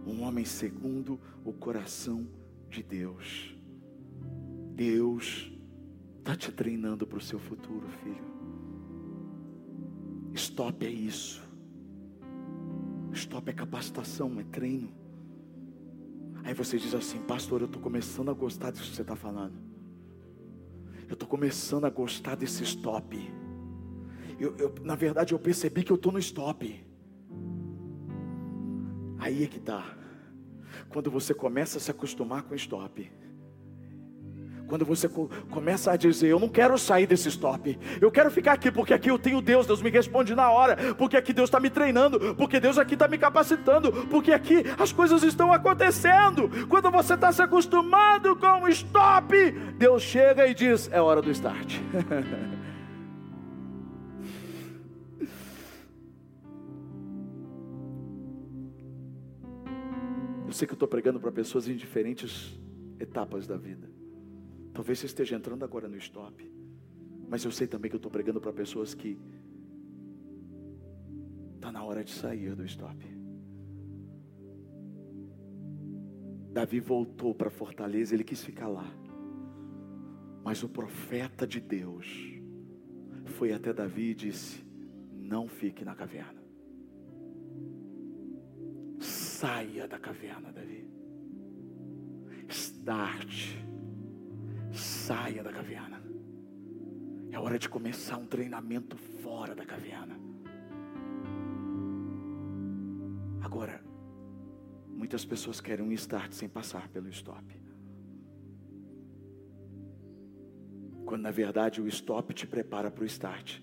[0.06, 2.26] um homem segundo o coração
[2.68, 3.56] de Deus.
[4.74, 5.52] Deus
[6.18, 8.34] está te treinando para o seu futuro, filho.
[10.34, 11.43] Stop é isso.
[13.14, 14.92] Stop é capacitação, é treino.
[16.42, 19.54] Aí você diz assim, pastor, eu estou começando a gostar disso que você está falando.
[21.08, 23.16] Eu estou começando a gostar desse stop.
[24.38, 26.84] Eu, eu, na verdade, eu percebi que eu estou no stop.
[29.18, 29.96] Aí é que está.
[30.88, 33.10] Quando você começa a se acostumar com o stop.
[34.66, 35.08] Quando você
[35.50, 39.10] começa a dizer, eu não quero sair desse stop, eu quero ficar aqui, porque aqui
[39.10, 42.58] eu tenho Deus, Deus me responde na hora, porque aqui Deus está me treinando, porque
[42.58, 46.50] Deus aqui está me capacitando, porque aqui as coisas estão acontecendo.
[46.68, 49.34] Quando você está se acostumado com o stop,
[49.76, 51.76] Deus chega e diz: é hora do start.
[60.46, 62.58] eu sei que eu estou pregando para pessoas em diferentes
[62.98, 64.03] etapas da vida.
[64.74, 66.52] Talvez você esteja entrando agora no stop.
[67.28, 69.16] Mas eu sei também que eu estou pregando para pessoas que
[71.54, 73.14] está na hora de sair do stop.
[76.52, 78.92] Davi voltou para fortaleza, ele quis ficar lá.
[80.44, 82.06] Mas o profeta de Deus
[83.26, 84.64] foi até Davi e disse:
[85.12, 86.42] Não fique na caverna.
[88.98, 90.88] Saia da caverna, Davi.
[92.48, 93.73] Starte
[94.74, 96.02] Saia da caverna.
[97.30, 100.18] É hora de começar um treinamento fora da caverna.
[103.40, 103.80] Agora,
[104.88, 107.44] muitas pessoas querem um start sem passar pelo stop.
[111.04, 113.60] Quando na verdade o stop te prepara para o start.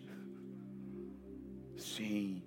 [1.76, 2.42] Sim.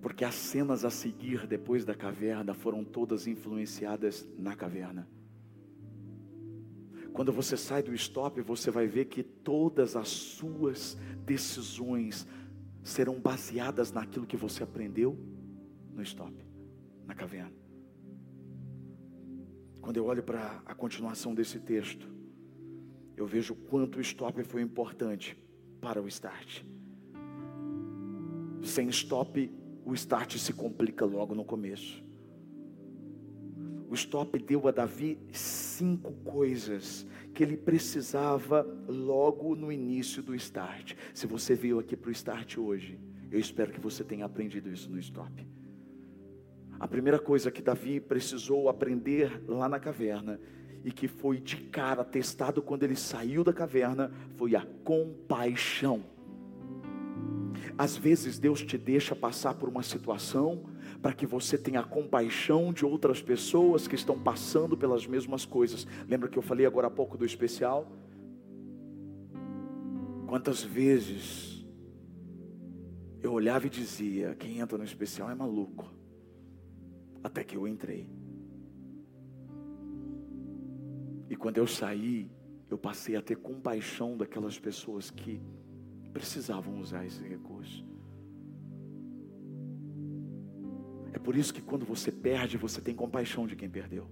[0.00, 5.17] Porque as cenas a seguir depois da caverna foram todas influenciadas na caverna.
[7.18, 12.24] Quando você sai do stop, você vai ver que todas as suas decisões
[12.80, 15.18] serão baseadas naquilo que você aprendeu
[15.92, 16.32] no stop,
[17.04, 17.56] na caverna.
[19.80, 22.08] Quando eu olho para a continuação desse texto,
[23.16, 25.36] eu vejo quanto o stop foi importante
[25.80, 26.62] para o start.
[28.62, 29.52] Sem stop,
[29.84, 32.00] o start se complica logo no começo.
[33.90, 35.18] O stop deu a Davi
[35.78, 40.94] cinco coisas que ele precisava logo no início do start.
[41.14, 42.98] Se você veio aqui para o start hoje,
[43.30, 45.46] eu espero que você tenha aprendido isso no stop.
[46.80, 50.40] A primeira coisa que Davi precisou aprender lá na caverna
[50.84, 56.02] e que foi de cara testado quando ele saiu da caverna foi a compaixão.
[57.76, 60.64] Às vezes Deus te deixa passar por uma situação
[61.00, 65.86] para que você tenha compaixão de outras pessoas que estão passando pelas mesmas coisas.
[66.08, 67.90] Lembra que eu falei agora há pouco do especial?
[70.26, 71.66] Quantas vezes
[73.22, 75.92] eu olhava e dizia: quem entra no especial é maluco.
[77.22, 78.08] Até que eu entrei.
[81.30, 82.30] E quando eu saí,
[82.70, 85.40] eu passei a ter compaixão daquelas pessoas que
[86.12, 87.86] precisavam usar esse recurso.
[91.18, 94.06] É por isso que quando você perde, você tem compaixão de quem perdeu.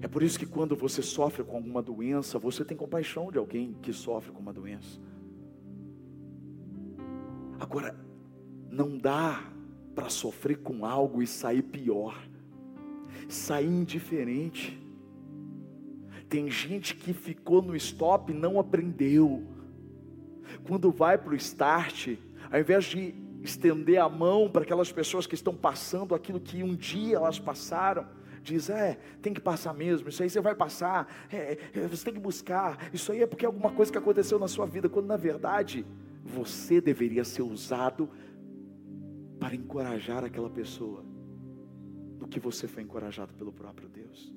[0.00, 3.74] É por isso que quando você sofre com alguma doença, você tem compaixão de alguém
[3.82, 4.98] que sofre com uma doença.
[7.60, 7.94] Agora,
[8.70, 9.44] não dá
[9.94, 12.18] para sofrer com algo e sair pior,
[13.28, 14.82] sair indiferente.
[16.30, 19.46] Tem gente que ficou no stop e não aprendeu.
[20.66, 22.16] Quando vai para o start,
[22.50, 26.74] ao invés de estender a mão para aquelas pessoas que estão passando aquilo que um
[26.74, 28.06] dia elas passaram.
[28.42, 32.14] Diz, é, tem que passar mesmo, isso aí você vai passar, é, é, você tem
[32.14, 35.06] que buscar, isso aí é porque é alguma coisa que aconteceu na sua vida, quando
[35.06, 35.84] na verdade
[36.24, 38.08] você deveria ser usado
[39.38, 41.04] para encorajar aquela pessoa,
[42.18, 44.32] do que você foi encorajado pelo próprio Deus.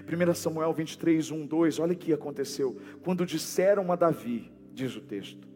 [0.00, 2.80] 1 Samuel 23, 1, 2, olha o que aconteceu.
[3.02, 5.51] Quando disseram a Davi, diz o texto,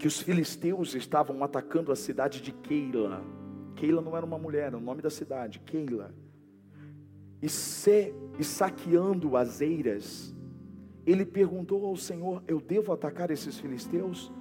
[0.00, 3.22] que os filisteus estavam atacando a cidade de Keila.
[3.76, 6.14] Keila não era uma mulher, era o nome da cidade, Keila.
[7.42, 10.34] E, se, e saqueando as eiras,
[11.06, 14.32] ele perguntou ao Senhor: Eu devo atacar esses filisteus?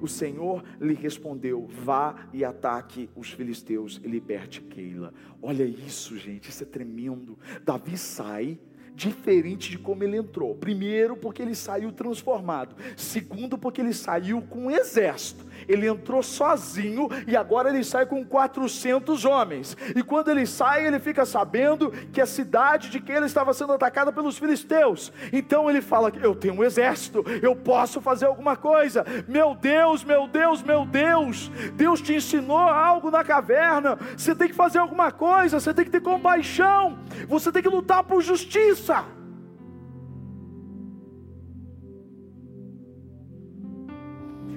[0.00, 5.12] O Senhor lhe respondeu: Vá e ataque os filisteus e liberte Keila.
[5.42, 7.36] Olha isso, gente, isso é tremendo.
[7.64, 8.60] Davi sai
[8.98, 10.56] diferente de como ele entrou.
[10.56, 12.74] Primeiro, porque ele saiu transformado.
[12.96, 15.46] Segundo, porque ele saiu com um exército.
[15.68, 19.76] Ele entrou sozinho e agora ele sai com 400 homens.
[19.94, 23.72] E quando ele sai, ele fica sabendo que a cidade de que ele estava sendo
[23.72, 25.12] atacada pelos filisteus.
[25.32, 29.04] Então ele fala: Eu tenho um exército, eu posso fazer alguma coisa.
[29.28, 31.50] Meu Deus, meu Deus, meu Deus.
[31.74, 33.96] Deus te ensinou algo na caverna.
[34.16, 38.02] Você tem que fazer alguma coisa, você tem que ter compaixão, você tem que lutar
[38.02, 38.87] por justiça.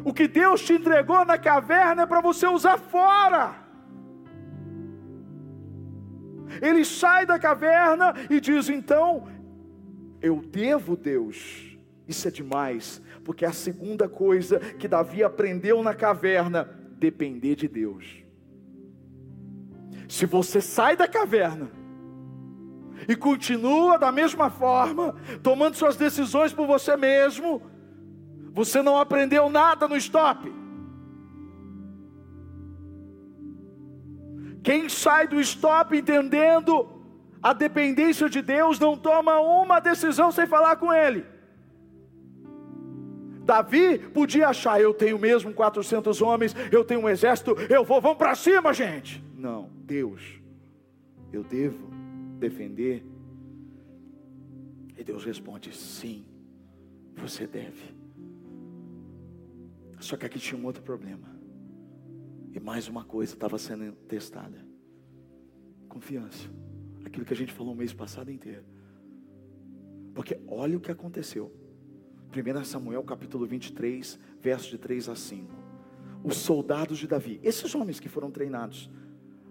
[0.04, 3.56] O que Deus te entregou na caverna é para você usar fora.
[6.62, 9.28] Ele sai da caverna e diz: então,
[10.22, 11.78] eu devo Deus.
[12.08, 16.66] Isso é demais, porque é a segunda coisa que Davi aprendeu na caverna:
[16.98, 18.24] depender de Deus.
[20.10, 21.81] Se você sai da caverna
[23.08, 27.62] e continua da mesma forma, tomando suas decisões por você mesmo,
[28.54, 30.52] você não aprendeu nada no stop.
[34.64, 36.88] Quem sai do stop entendendo
[37.42, 41.26] a dependência de Deus não toma uma decisão sem falar com Ele.
[43.44, 48.20] Davi podia achar, eu tenho mesmo 400 homens, eu tenho um exército, eu vou, vamos
[48.20, 49.24] para cima, gente.
[49.36, 50.22] Não, Deus,
[51.34, 52.01] eu devo
[52.42, 53.06] defender.
[54.98, 56.26] E Deus responde: sim,
[57.16, 57.96] você deve.
[60.00, 61.30] Só que aqui tinha um outro problema.
[62.54, 64.66] E mais uma coisa estava sendo testada:
[65.88, 66.50] confiança.
[67.06, 68.66] Aquilo que a gente falou o mês passado inteiro.
[70.14, 71.52] Porque olha o que aconteceu.
[72.34, 75.54] 1 Samuel capítulo 23, versos de 3 a 5.
[76.24, 78.90] Os soldados de Davi, esses homens que foram treinados,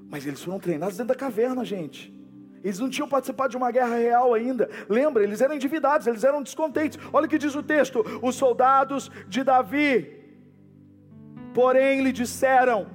[0.08, 2.14] mas eles foram treinados dentro da caverna, gente.
[2.62, 4.68] Eles não tinham participado de uma guerra real ainda.
[4.88, 6.98] Lembra, eles eram endividados, eles eram descontentes.
[7.12, 10.20] Olha o que diz o texto: os soldados de Davi
[11.54, 12.86] Porém lhe disseram: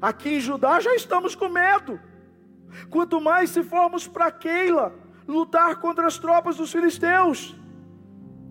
[0.00, 2.00] Aqui em Judá já estamos com medo.
[2.90, 4.92] Quanto mais se formos para Keila
[5.26, 7.56] lutar contra as tropas dos filisteus.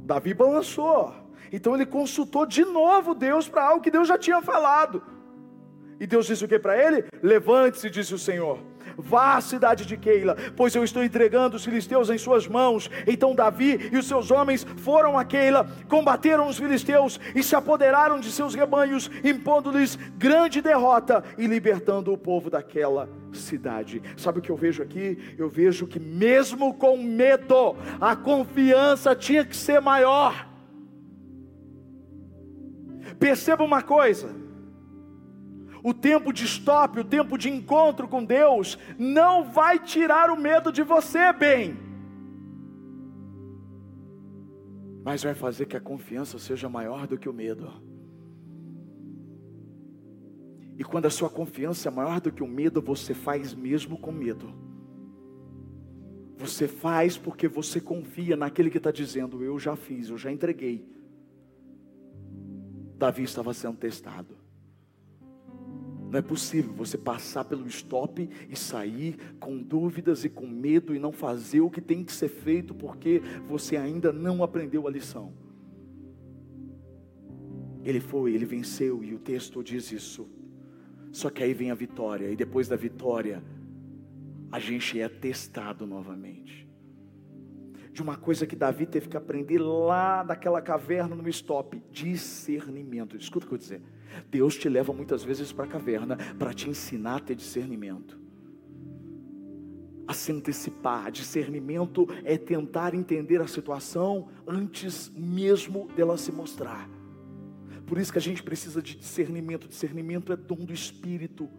[0.06, 1.14] Davi balançou.
[1.52, 5.04] Então ele consultou de novo Deus para algo que Deus já tinha falado.
[6.00, 7.06] E Deus disse o que para ele?
[7.22, 8.60] Levante-se, disse o Senhor
[8.98, 12.90] Vá à cidade de Keila, pois eu estou entregando os filisteus em suas mãos.
[13.08, 18.20] Então Davi e os seus homens foram a Keila, combateram os filisteus e se apoderaram
[18.20, 24.02] de seus rebanhos, impondo-lhes grande derrota e libertando o povo daquela cidade.
[24.18, 25.36] Sabe o que eu vejo aqui?
[25.38, 30.48] Eu vejo que mesmo com medo, a confiança tinha que ser maior.
[33.20, 34.43] Perceba uma coisa
[35.84, 40.72] o tempo de stop, o tempo de encontro com Deus, não vai tirar o medo
[40.72, 41.78] de você, bem,
[45.04, 47.70] mas vai fazer que a confiança seja maior do que o medo.
[50.78, 54.12] E quando a sua confiança é maior do que o medo, você faz mesmo com
[54.12, 54.54] medo.
[56.38, 60.88] Você faz porque você confia naquele que está dizendo: Eu já fiz, eu já entreguei.
[62.98, 64.43] Davi estava sendo testado.
[66.14, 71.00] Não é possível você passar pelo stop e sair com dúvidas e com medo e
[71.00, 75.34] não fazer o que tem que ser feito porque você ainda não aprendeu a lição.
[77.84, 80.30] Ele foi, ele venceu e o texto diz isso.
[81.12, 83.44] Só que aí vem a vitória e depois da vitória
[84.52, 86.70] a gente é testado novamente.
[87.92, 93.18] De uma coisa que Davi teve que aprender lá daquela caverna no stop, discernimento.
[93.18, 93.82] Escuta o que eu vou dizer.
[94.30, 98.20] Deus te leva muitas vezes para a caverna para te ensinar a ter discernimento,
[100.08, 101.12] a se antecipar.
[101.12, 106.90] Discernimento é tentar entender a situação antes mesmo dela se mostrar.
[107.86, 109.68] Por isso que a gente precisa de discernimento.
[109.68, 111.50] Discernimento é dom do Espírito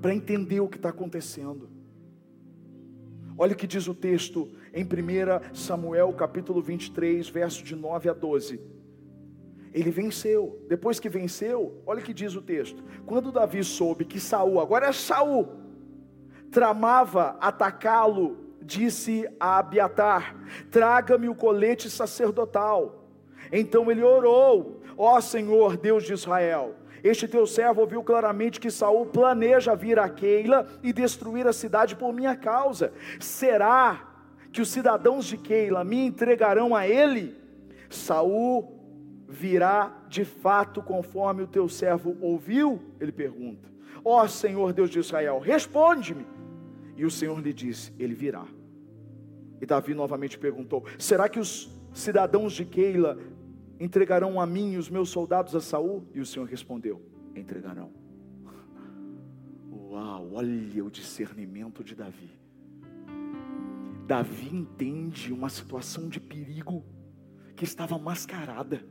[0.00, 1.68] para entender o que está acontecendo.
[3.36, 8.12] Olha o que diz o texto em 1 Samuel capítulo 23, verso de 9 a
[8.12, 8.60] 12.
[9.72, 10.64] Ele venceu.
[10.68, 12.82] Depois que venceu, olha o que diz o texto.
[13.06, 15.48] Quando Davi soube que Saul, agora é Saul,
[16.50, 20.36] tramava atacá-lo, disse a Abiatar:
[20.70, 23.04] Traga-me o colete sacerdotal.
[23.52, 29.06] Então ele orou: Ó Senhor, Deus de Israel, Este teu servo ouviu claramente que Saul
[29.06, 32.92] planeja vir a Keila e destruir a cidade por minha causa.
[33.18, 34.06] Será
[34.52, 37.36] que os cidadãos de Keila me entregarão a ele?
[37.88, 38.79] Saul
[39.30, 42.82] virá de fato conforme o teu servo ouviu?
[42.98, 43.70] Ele pergunta.
[44.04, 46.26] Ó oh, Senhor Deus de Israel, responde-me.
[46.96, 48.44] E o Senhor lhe disse: Ele virá.
[49.60, 53.18] E Davi novamente perguntou: Será que os cidadãos de Keila
[53.78, 56.04] entregarão a mim e os meus soldados a Saul?
[56.12, 57.00] E o Senhor respondeu:
[57.36, 57.92] Entregarão.
[59.70, 62.30] Uau, olha o discernimento de Davi.
[64.06, 66.84] Davi entende uma situação de perigo
[67.54, 68.84] que estava mascarada.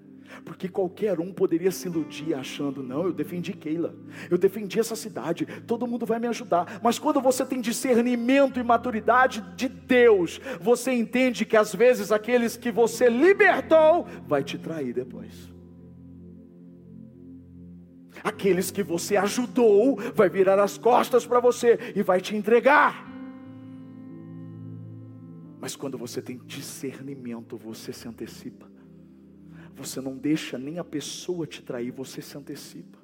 [0.46, 3.96] Porque qualquer um poderia se iludir achando, não, eu defendi Keila,
[4.30, 6.80] eu defendi essa cidade, todo mundo vai me ajudar.
[6.84, 12.56] Mas quando você tem discernimento e maturidade de Deus, você entende que às vezes aqueles
[12.56, 15.50] que você libertou vai te trair depois.
[18.24, 23.08] Aqueles que você ajudou vai virar as costas para você e vai te entregar.
[25.60, 28.70] Mas quando você tem discernimento, você se antecipa.
[29.80, 33.00] Você não deixa nem a pessoa te trair, você se antecipa.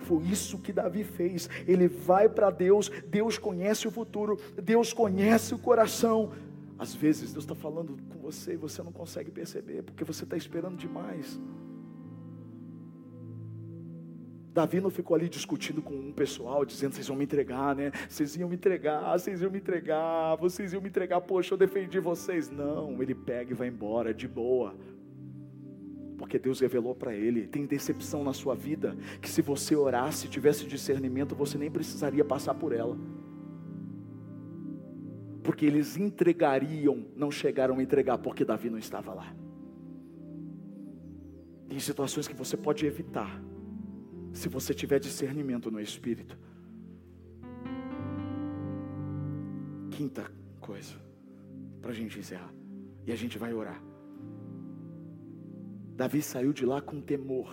[0.00, 1.50] Foi isso que Davi fez.
[1.66, 6.32] Ele vai para Deus, Deus conhece o futuro, Deus conhece o coração.
[6.78, 10.36] Às vezes Deus está falando com você e você não consegue perceber, porque você está
[10.36, 11.38] esperando demais.
[14.54, 17.92] Davi não ficou ali discutindo com um pessoal, dizendo: vocês vão me entregar, né?
[18.08, 22.00] Vocês iam me entregar, vocês iam me entregar, vocês iam me entregar, poxa, eu defendi
[22.00, 22.50] vocês.
[22.50, 24.74] Não, ele pega e vai embora, de boa
[26.18, 27.46] porque Deus revelou para ele.
[27.46, 32.54] Tem decepção na sua vida que se você orasse, tivesse discernimento, você nem precisaria passar
[32.54, 32.98] por ela.
[35.44, 39.32] Porque eles entregariam, não chegaram a entregar porque Davi não estava lá.
[41.68, 43.40] Tem situações que você pode evitar,
[44.32, 46.36] se você tiver discernimento no espírito.
[49.90, 50.94] Quinta coisa,
[51.80, 52.52] para a gente encerrar,
[53.06, 53.87] e a gente vai orar.
[55.98, 57.52] Davi saiu de lá com temor.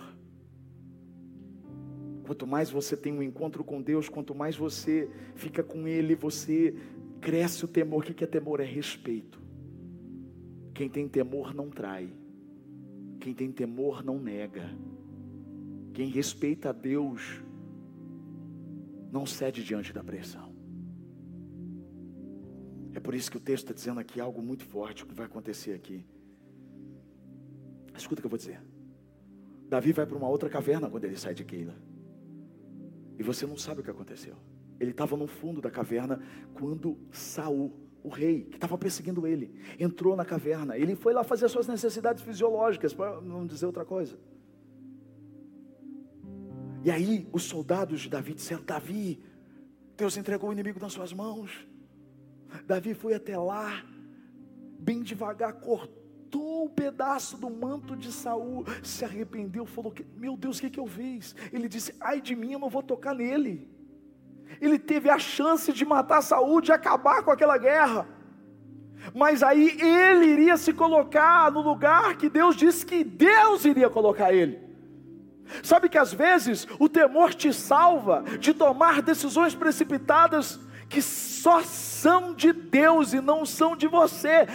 [2.22, 6.72] Quanto mais você tem um encontro com Deus, quanto mais você fica com Ele, você
[7.20, 8.04] cresce o temor.
[8.04, 8.60] O que é temor?
[8.60, 9.42] É respeito.
[10.72, 12.08] Quem tem temor não trai.
[13.18, 14.70] Quem tem temor não nega.
[15.92, 17.42] Quem respeita a Deus
[19.10, 20.54] não cede diante da pressão.
[22.94, 25.26] É por isso que o texto está dizendo aqui algo muito forte o que vai
[25.26, 26.04] acontecer aqui.
[27.96, 28.60] Escuta o que eu vou dizer.
[29.68, 31.74] Davi vai para uma outra caverna quando ele sai de Keila.
[33.18, 34.36] E você não sabe o que aconteceu.
[34.78, 36.20] Ele estava no fundo da caverna
[36.54, 37.72] quando Saul,
[38.02, 40.76] o rei, que estava perseguindo ele, entrou na caverna.
[40.76, 44.18] Ele foi lá fazer suas necessidades fisiológicas, para não dizer outra coisa.
[46.84, 49.20] E aí os soldados de Davi disseram: Davi,
[49.96, 51.66] Deus entregou o inimigo nas suas mãos.
[52.66, 53.84] Davi foi até lá,
[54.78, 56.05] bem devagar, cortou
[56.36, 60.80] cortou o pedaço do manto de Saul, se arrependeu, falou: Meu Deus, o que, que
[60.80, 61.34] eu fiz?
[61.52, 63.68] Ele disse: Ai de mim, eu não vou tocar nele.
[64.60, 68.06] Ele teve a chance de matar Saul, de acabar com aquela guerra.
[69.14, 74.32] Mas aí ele iria se colocar no lugar que Deus disse que Deus iria colocar
[74.32, 74.64] ele.
[75.62, 80.58] Sabe que às vezes o temor te salva de tomar decisões precipitadas
[80.88, 84.46] que só são de Deus e não são de você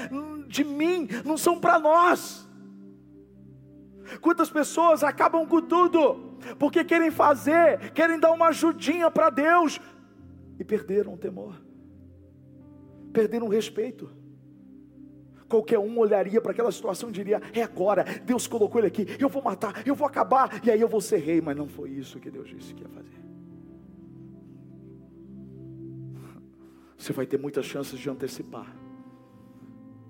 [0.52, 2.48] de mim, não são para nós.
[4.20, 9.80] Quantas pessoas acabam com tudo, porque querem fazer, querem dar uma ajudinha para Deus,
[10.60, 11.56] e perderam o temor,
[13.14, 14.10] perderam o respeito.
[15.48, 19.28] Qualquer um olharia para aquela situação e diria: É agora, Deus colocou ele aqui, eu
[19.28, 21.42] vou matar, eu vou acabar, e aí eu vou ser rei.
[21.42, 23.22] Mas não foi isso que Deus disse que ia fazer.
[26.98, 28.81] Você vai ter muitas chances de antecipar.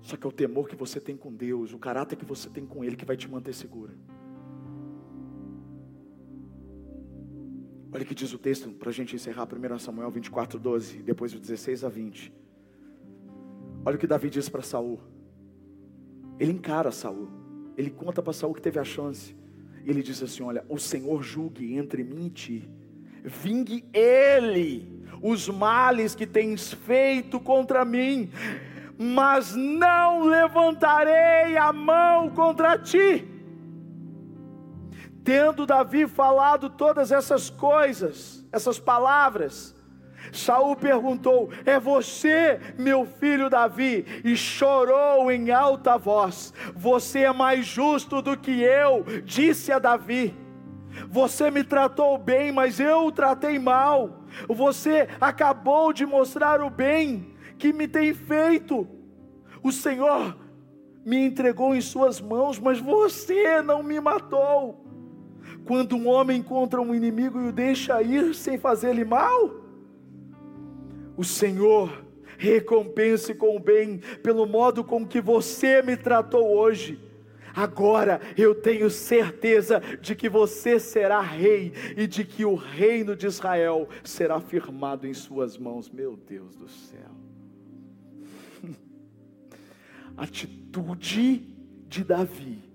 [0.02, 2.66] Só que é o temor que você tem com Deus, o caráter que você tem
[2.66, 3.92] com Ele que vai te manter segura.
[7.92, 11.32] Olha o que diz o texto para a gente encerrar 1 Samuel 24, 12, depois
[11.32, 12.32] do 16 a 20.
[13.84, 14.98] Olha o que Davi diz para Saul.
[16.38, 17.28] Ele encara Saul.
[17.76, 19.36] Ele conta para Saul que teve a chance.
[19.84, 22.70] E ele diz assim: Olha, o Senhor julgue entre mim e ti.
[23.22, 28.30] Vingue ele os males que tens feito contra mim
[29.02, 33.28] mas não levantarei a mão contra ti.
[35.24, 39.74] Tendo Davi falado todas essas coisas, essas palavras,
[40.30, 44.06] Saul perguntou: É você, meu filho Davi?
[44.24, 50.36] E chorou em alta voz: Você é mais justo do que eu, disse a Davi.
[51.08, 54.22] Você me tratou bem, mas eu o tratei mal.
[54.48, 57.31] Você acabou de mostrar o bem
[57.62, 58.88] que me tem feito.
[59.62, 60.36] O Senhor
[61.04, 64.84] me entregou em Suas mãos, mas você não me matou.
[65.64, 69.48] Quando um homem encontra um inimigo e o deixa ir sem fazer-lhe mal,
[71.16, 72.04] o Senhor
[72.36, 76.98] recompense com o bem pelo modo com que você me tratou hoje.
[77.54, 83.28] Agora eu tenho certeza de que você será rei e de que o reino de
[83.28, 85.88] Israel será firmado em suas mãos.
[85.88, 87.21] Meu Deus do céu.
[90.16, 91.42] Atitude
[91.88, 92.72] de Davi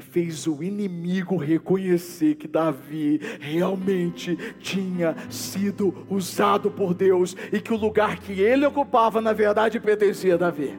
[0.00, 7.76] fez o inimigo reconhecer que Davi realmente tinha sido usado por Deus e que o
[7.76, 10.78] lugar que ele ocupava, na verdade, pertencia a Davi.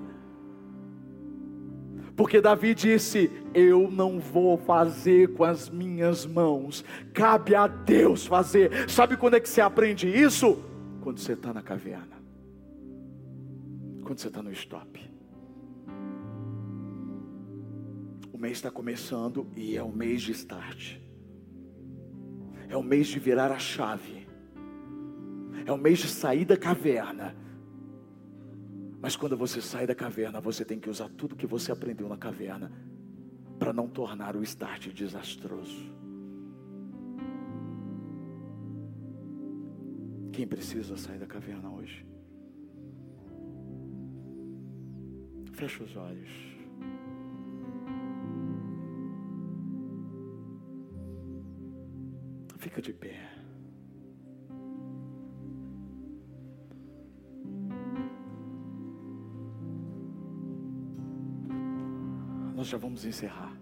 [2.16, 6.84] Porque Davi disse: Eu não vou fazer com as minhas mãos,
[7.14, 8.90] cabe a Deus fazer.
[8.90, 10.60] Sabe quando é que você aprende isso?
[11.02, 12.22] Quando você está na caverna,
[14.04, 15.11] quando você está no stop.
[18.42, 20.98] Mês está começando e é o mês de start,
[22.68, 24.28] é o mês de virar a chave,
[25.66, 27.40] é o mês de sair da caverna
[29.02, 32.18] mas quando você sai da caverna, você tem que usar tudo que você aprendeu na
[32.18, 32.72] caverna
[33.58, 35.92] para não tornar o start desastroso.
[40.32, 42.06] Quem precisa sair da caverna hoje?
[45.54, 46.51] Fecha os olhos.
[52.62, 53.42] Fica de pé.
[62.62, 63.60] nós já vamos encerrar.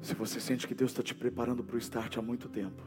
[0.00, 2.82] Se você sente que Deus está te preparando para o start há muito tempo,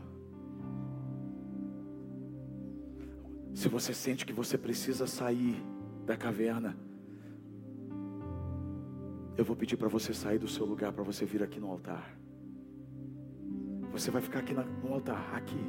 [3.54, 5.64] se você sente que você precisa sair
[6.08, 6.76] da caverna,
[9.40, 12.14] eu vou pedir para você sair do seu lugar, para você vir aqui no altar.
[13.94, 15.64] Você vai ficar aqui no altar, aqui.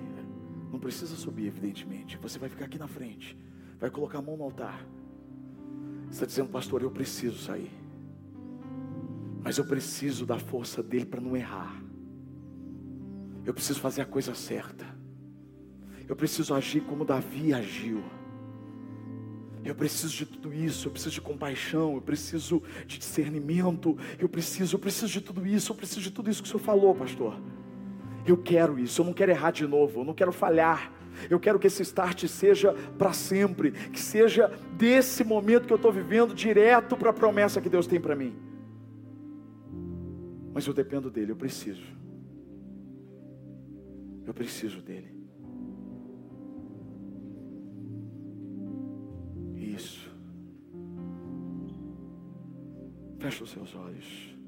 [0.72, 2.18] Não precisa subir, evidentemente.
[2.18, 3.38] Você vai ficar aqui na frente.
[3.78, 4.84] Vai colocar a mão no altar.
[6.10, 7.70] Está dizendo, pastor, eu preciso sair.
[9.40, 11.80] Mas eu preciso da força dele para não errar.
[13.46, 14.84] Eu preciso fazer a coisa certa.
[16.08, 18.02] Eu preciso agir como Davi agiu.
[19.62, 24.76] Eu preciso de tudo isso, eu preciso de compaixão, eu preciso de discernimento, eu preciso,
[24.76, 27.38] eu preciso de tudo isso, eu preciso de tudo isso que o Senhor falou, pastor.
[28.26, 30.92] Eu quero isso, eu não quero errar de novo, eu não quero falhar.
[31.28, 35.92] Eu quero que esse start seja para sempre, que seja desse momento que eu estou
[35.92, 38.34] vivendo direto para a promessa que Deus tem para mim.
[40.54, 41.82] Mas eu dependo dele, eu preciso.
[44.26, 45.19] Eu preciso dele.
[53.20, 54.39] Fecha os seus olhos.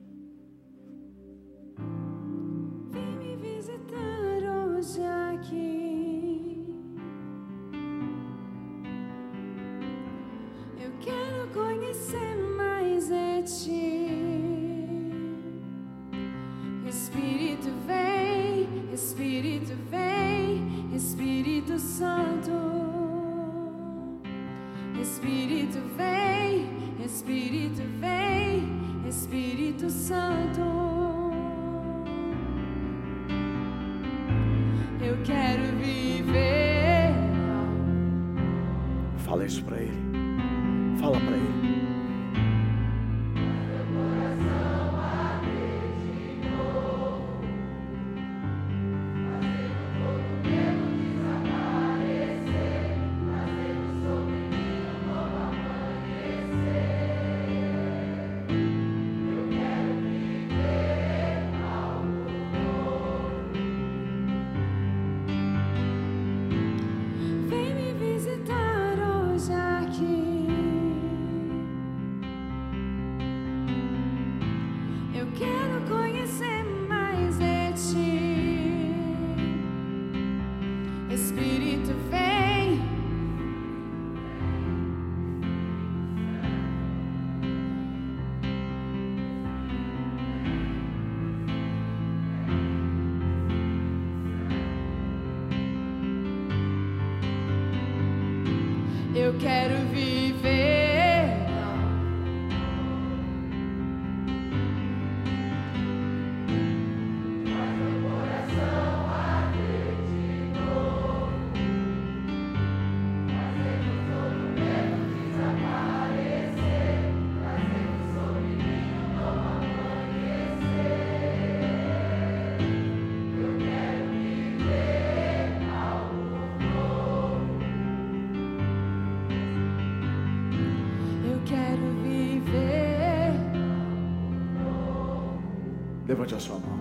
[136.23, 136.79] Levante a sua mão.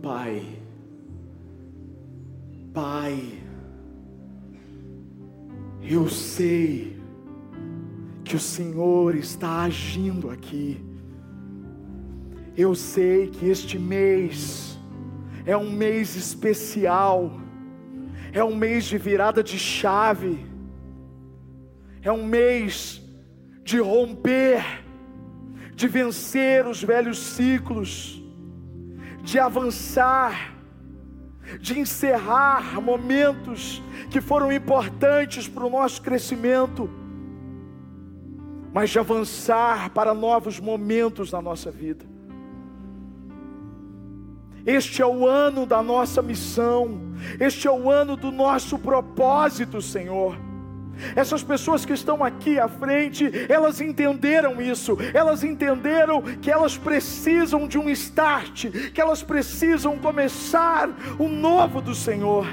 [0.00, 0.42] Pai,
[2.72, 3.38] Pai,
[5.82, 6.98] eu sei
[8.24, 10.82] que o Senhor está agindo aqui.
[12.56, 14.78] Eu sei que este mês
[15.44, 17.30] é um mês especial,
[18.32, 20.46] é um mês de virada de chave,
[22.00, 23.02] é um mês
[23.62, 24.87] de romper,
[25.78, 28.20] de vencer os velhos ciclos,
[29.22, 30.52] de avançar,
[31.60, 36.90] de encerrar momentos que foram importantes para o nosso crescimento,
[38.74, 42.04] mas de avançar para novos momentos na nossa vida.
[44.66, 47.00] Este é o ano da nossa missão,
[47.38, 50.47] este é o ano do nosso propósito, Senhor.
[51.14, 57.66] Essas pessoas que estão aqui à frente, elas entenderam isso, elas entenderam que elas precisam
[57.66, 60.88] de um start, que elas precisam começar
[61.18, 62.46] o novo do Senhor.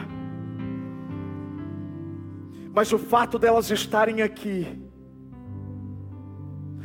[2.74, 4.68] Mas o fato delas estarem aqui,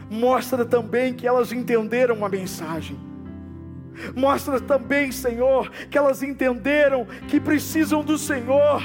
[0.08, 2.96] mostra também que elas entenderam a mensagem.
[4.14, 8.82] Mostra também, Senhor, que elas entenderam que precisam do Senhor.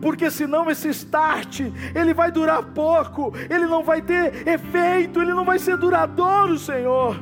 [0.00, 1.60] Porque senão esse start,
[1.94, 7.20] ele vai durar pouco, ele não vai ter efeito, ele não vai ser duradouro, Senhor.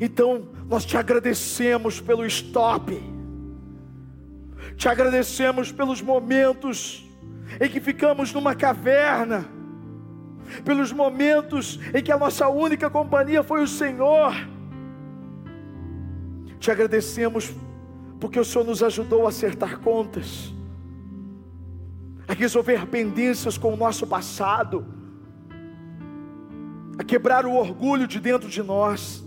[0.00, 3.14] Então, nós te agradecemos pelo stop.
[4.76, 7.08] Te agradecemos pelos momentos
[7.60, 9.46] em que ficamos numa caverna,
[10.64, 14.34] pelos momentos em que a nossa única companhia foi o Senhor.
[16.58, 17.54] Te agradecemos
[18.24, 20.50] porque o Senhor nos ajudou a acertar contas,
[22.26, 24.86] a resolver pendências com o nosso passado,
[26.98, 29.22] a quebrar o orgulho de dentro de nós.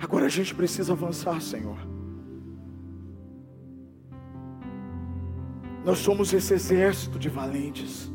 [0.00, 1.76] Agora a gente precisa avançar, Senhor.
[5.84, 8.10] Nós somos esse exército de valentes,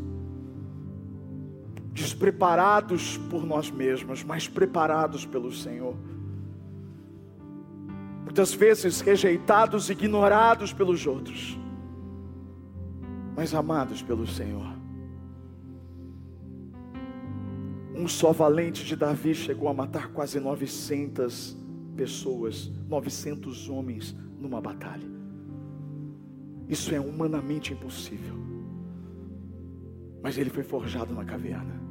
[1.94, 5.96] despreparados por nós mesmos, mas preparados pelo Senhor.
[8.32, 11.60] Muitas vezes rejeitados, ignorados pelos outros,
[13.36, 14.74] mas amados pelo Senhor.
[17.94, 21.58] Um só valente de Davi chegou a matar quase 900
[21.98, 25.10] pessoas, 900 homens numa batalha.
[26.70, 28.38] Isso é humanamente impossível.
[30.24, 31.82] Mas ele foi forjado na caverna.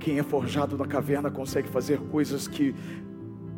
[0.00, 2.74] Quem é forjado na caverna consegue fazer coisas que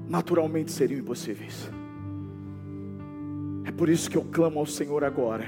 [0.09, 1.71] naturalmente seriam impossíveis.
[3.65, 5.47] É por isso que eu clamo ao Senhor agora.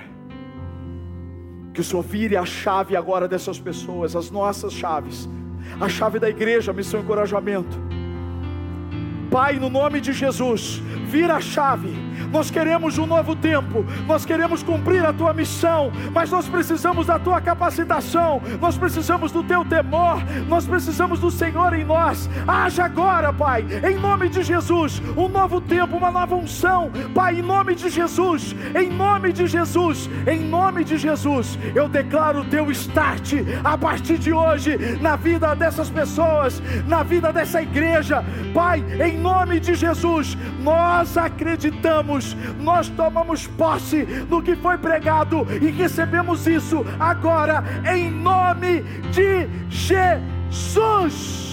[1.74, 5.28] Que o Senhor vire a chave agora dessas pessoas, as nossas chaves,
[5.80, 7.76] a chave da igreja, missão e encorajamento.
[9.30, 11.94] Pai, no nome de Jesus, vira a chave.
[12.30, 17.18] Nós queremos um novo tempo, nós queremos cumprir a tua missão, mas nós precisamos da
[17.18, 22.28] tua capacitação, nós precisamos do teu temor, nós precisamos do Senhor em nós.
[22.46, 27.42] Haja agora, Pai, em nome de Jesus, um novo tempo, uma nova unção, Pai, em
[27.42, 32.70] nome de Jesus, em nome de Jesus, em nome de Jesus, eu declaro o teu
[32.72, 39.16] start a partir de hoje na vida dessas pessoas, na vida dessa igreja, Pai, em
[39.18, 46.84] nome de Jesus, nós acreditamos nós tomamos posse do que foi pregado e recebemos isso
[46.98, 48.82] agora, em nome
[49.12, 51.46] de Jesus.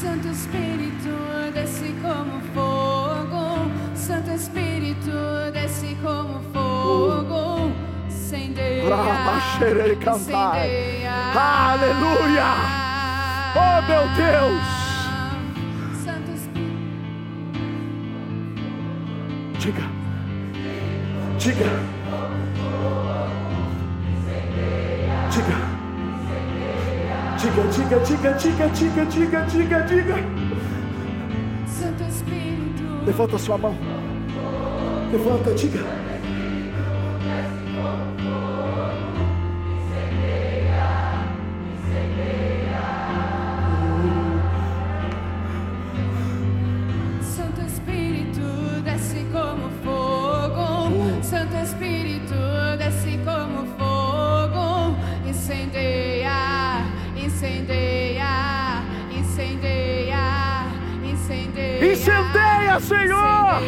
[0.00, 1.08] Santo Espírito,
[1.52, 3.70] desce como fogo.
[3.94, 5.10] Santo Espírito,
[5.52, 7.72] desce como fogo.
[8.08, 8.84] Incendeia,
[10.10, 11.12] incendeia.
[11.34, 12.77] Aleluia!
[13.60, 14.66] Oh meu Deus!
[19.58, 19.82] Diga.
[21.38, 21.70] Diga.
[25.32, 25.56] Diga.
[27.38, 30.14] Diga, diga, diga, diga, diga, diga, diga, diga.
[31.66, 32.84] Santo Espírito.
[33.04, 33.76] Levanta sua mão.
[35.10, 36.07] Levanta, diga.
[62.80, 63.62] Senhor!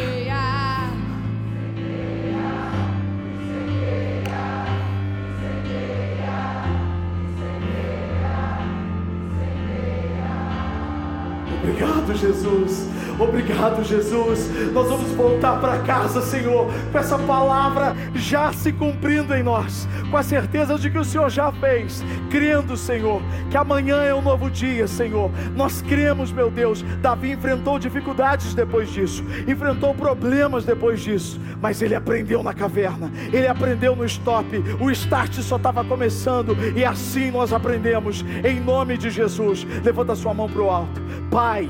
[11.63, 12.89] Obrigado, Jesus.
[13.21, 14.51] Obrigado, Jesus.
[14.73, 20.16] Nós vamos voltar para casa, Senhor, com essa palavra já se cumprindo em nós, com
[20.16, 24.51] a certeza de que o Senhor já fez, crendo, Senhor, que amanhã é um novo
[24.51, 25.31] dia, Senhor.
[25.55, 26.83] Nós cremos, meu Deus.
[27.03, 33.47] Davi enfrentou dificuldades depois disso, enfrentou problemas depois disso, mas ele aprendeu na caverna, ele
[33.47, 34.47] aprendeu no stop.
[34.81, 38.25] O start só estava começando e assim nós aprendemos.
[38.43, 41.68] Em nome de Jesus, levanta sua mão para o alto, Pai.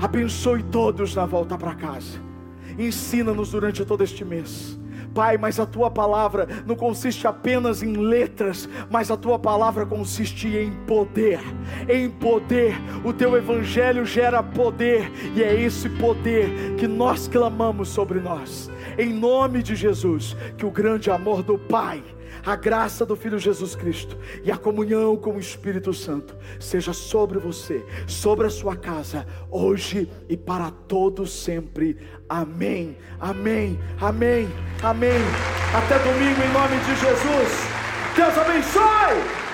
[0.00, 2.20] Abençoe todos na volta para casa.
[2.78, 4.78] Ensina-nos durante todo este mês.
[5.14, 10.46] Pai, mas a tua palavra não consiste apenas em letras, mas a tua palavra consiste
[10.48, 11.40] em poder.
[11.88, 18.20] Em poder, o teu evangelho gera poder, e é esse poder que nós clamamos sobre
[18.20, 18.70] nós.
[18.96, 22.02] Em nome de Jesus, que o grande amor do Pai
[22.48, 27.38] a graça do Filho Jesus Cristo e a comunhão com o Espírito Santo seja sobre
[27.38, 31.98] você, sobre a sua casa, hoje e para todos sempre.
[32.26, 34.48] Amém, amém, amém,
[34.82, 35.20] amém.
[35.76, 37.68] Até domingo, em nome de Jesus.
[38.16, 39.48] Deus abençoe.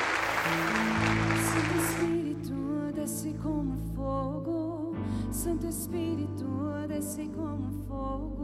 [5.33, 6.45] Santo Espírito,
[6.89, 8.44] desce como fogo.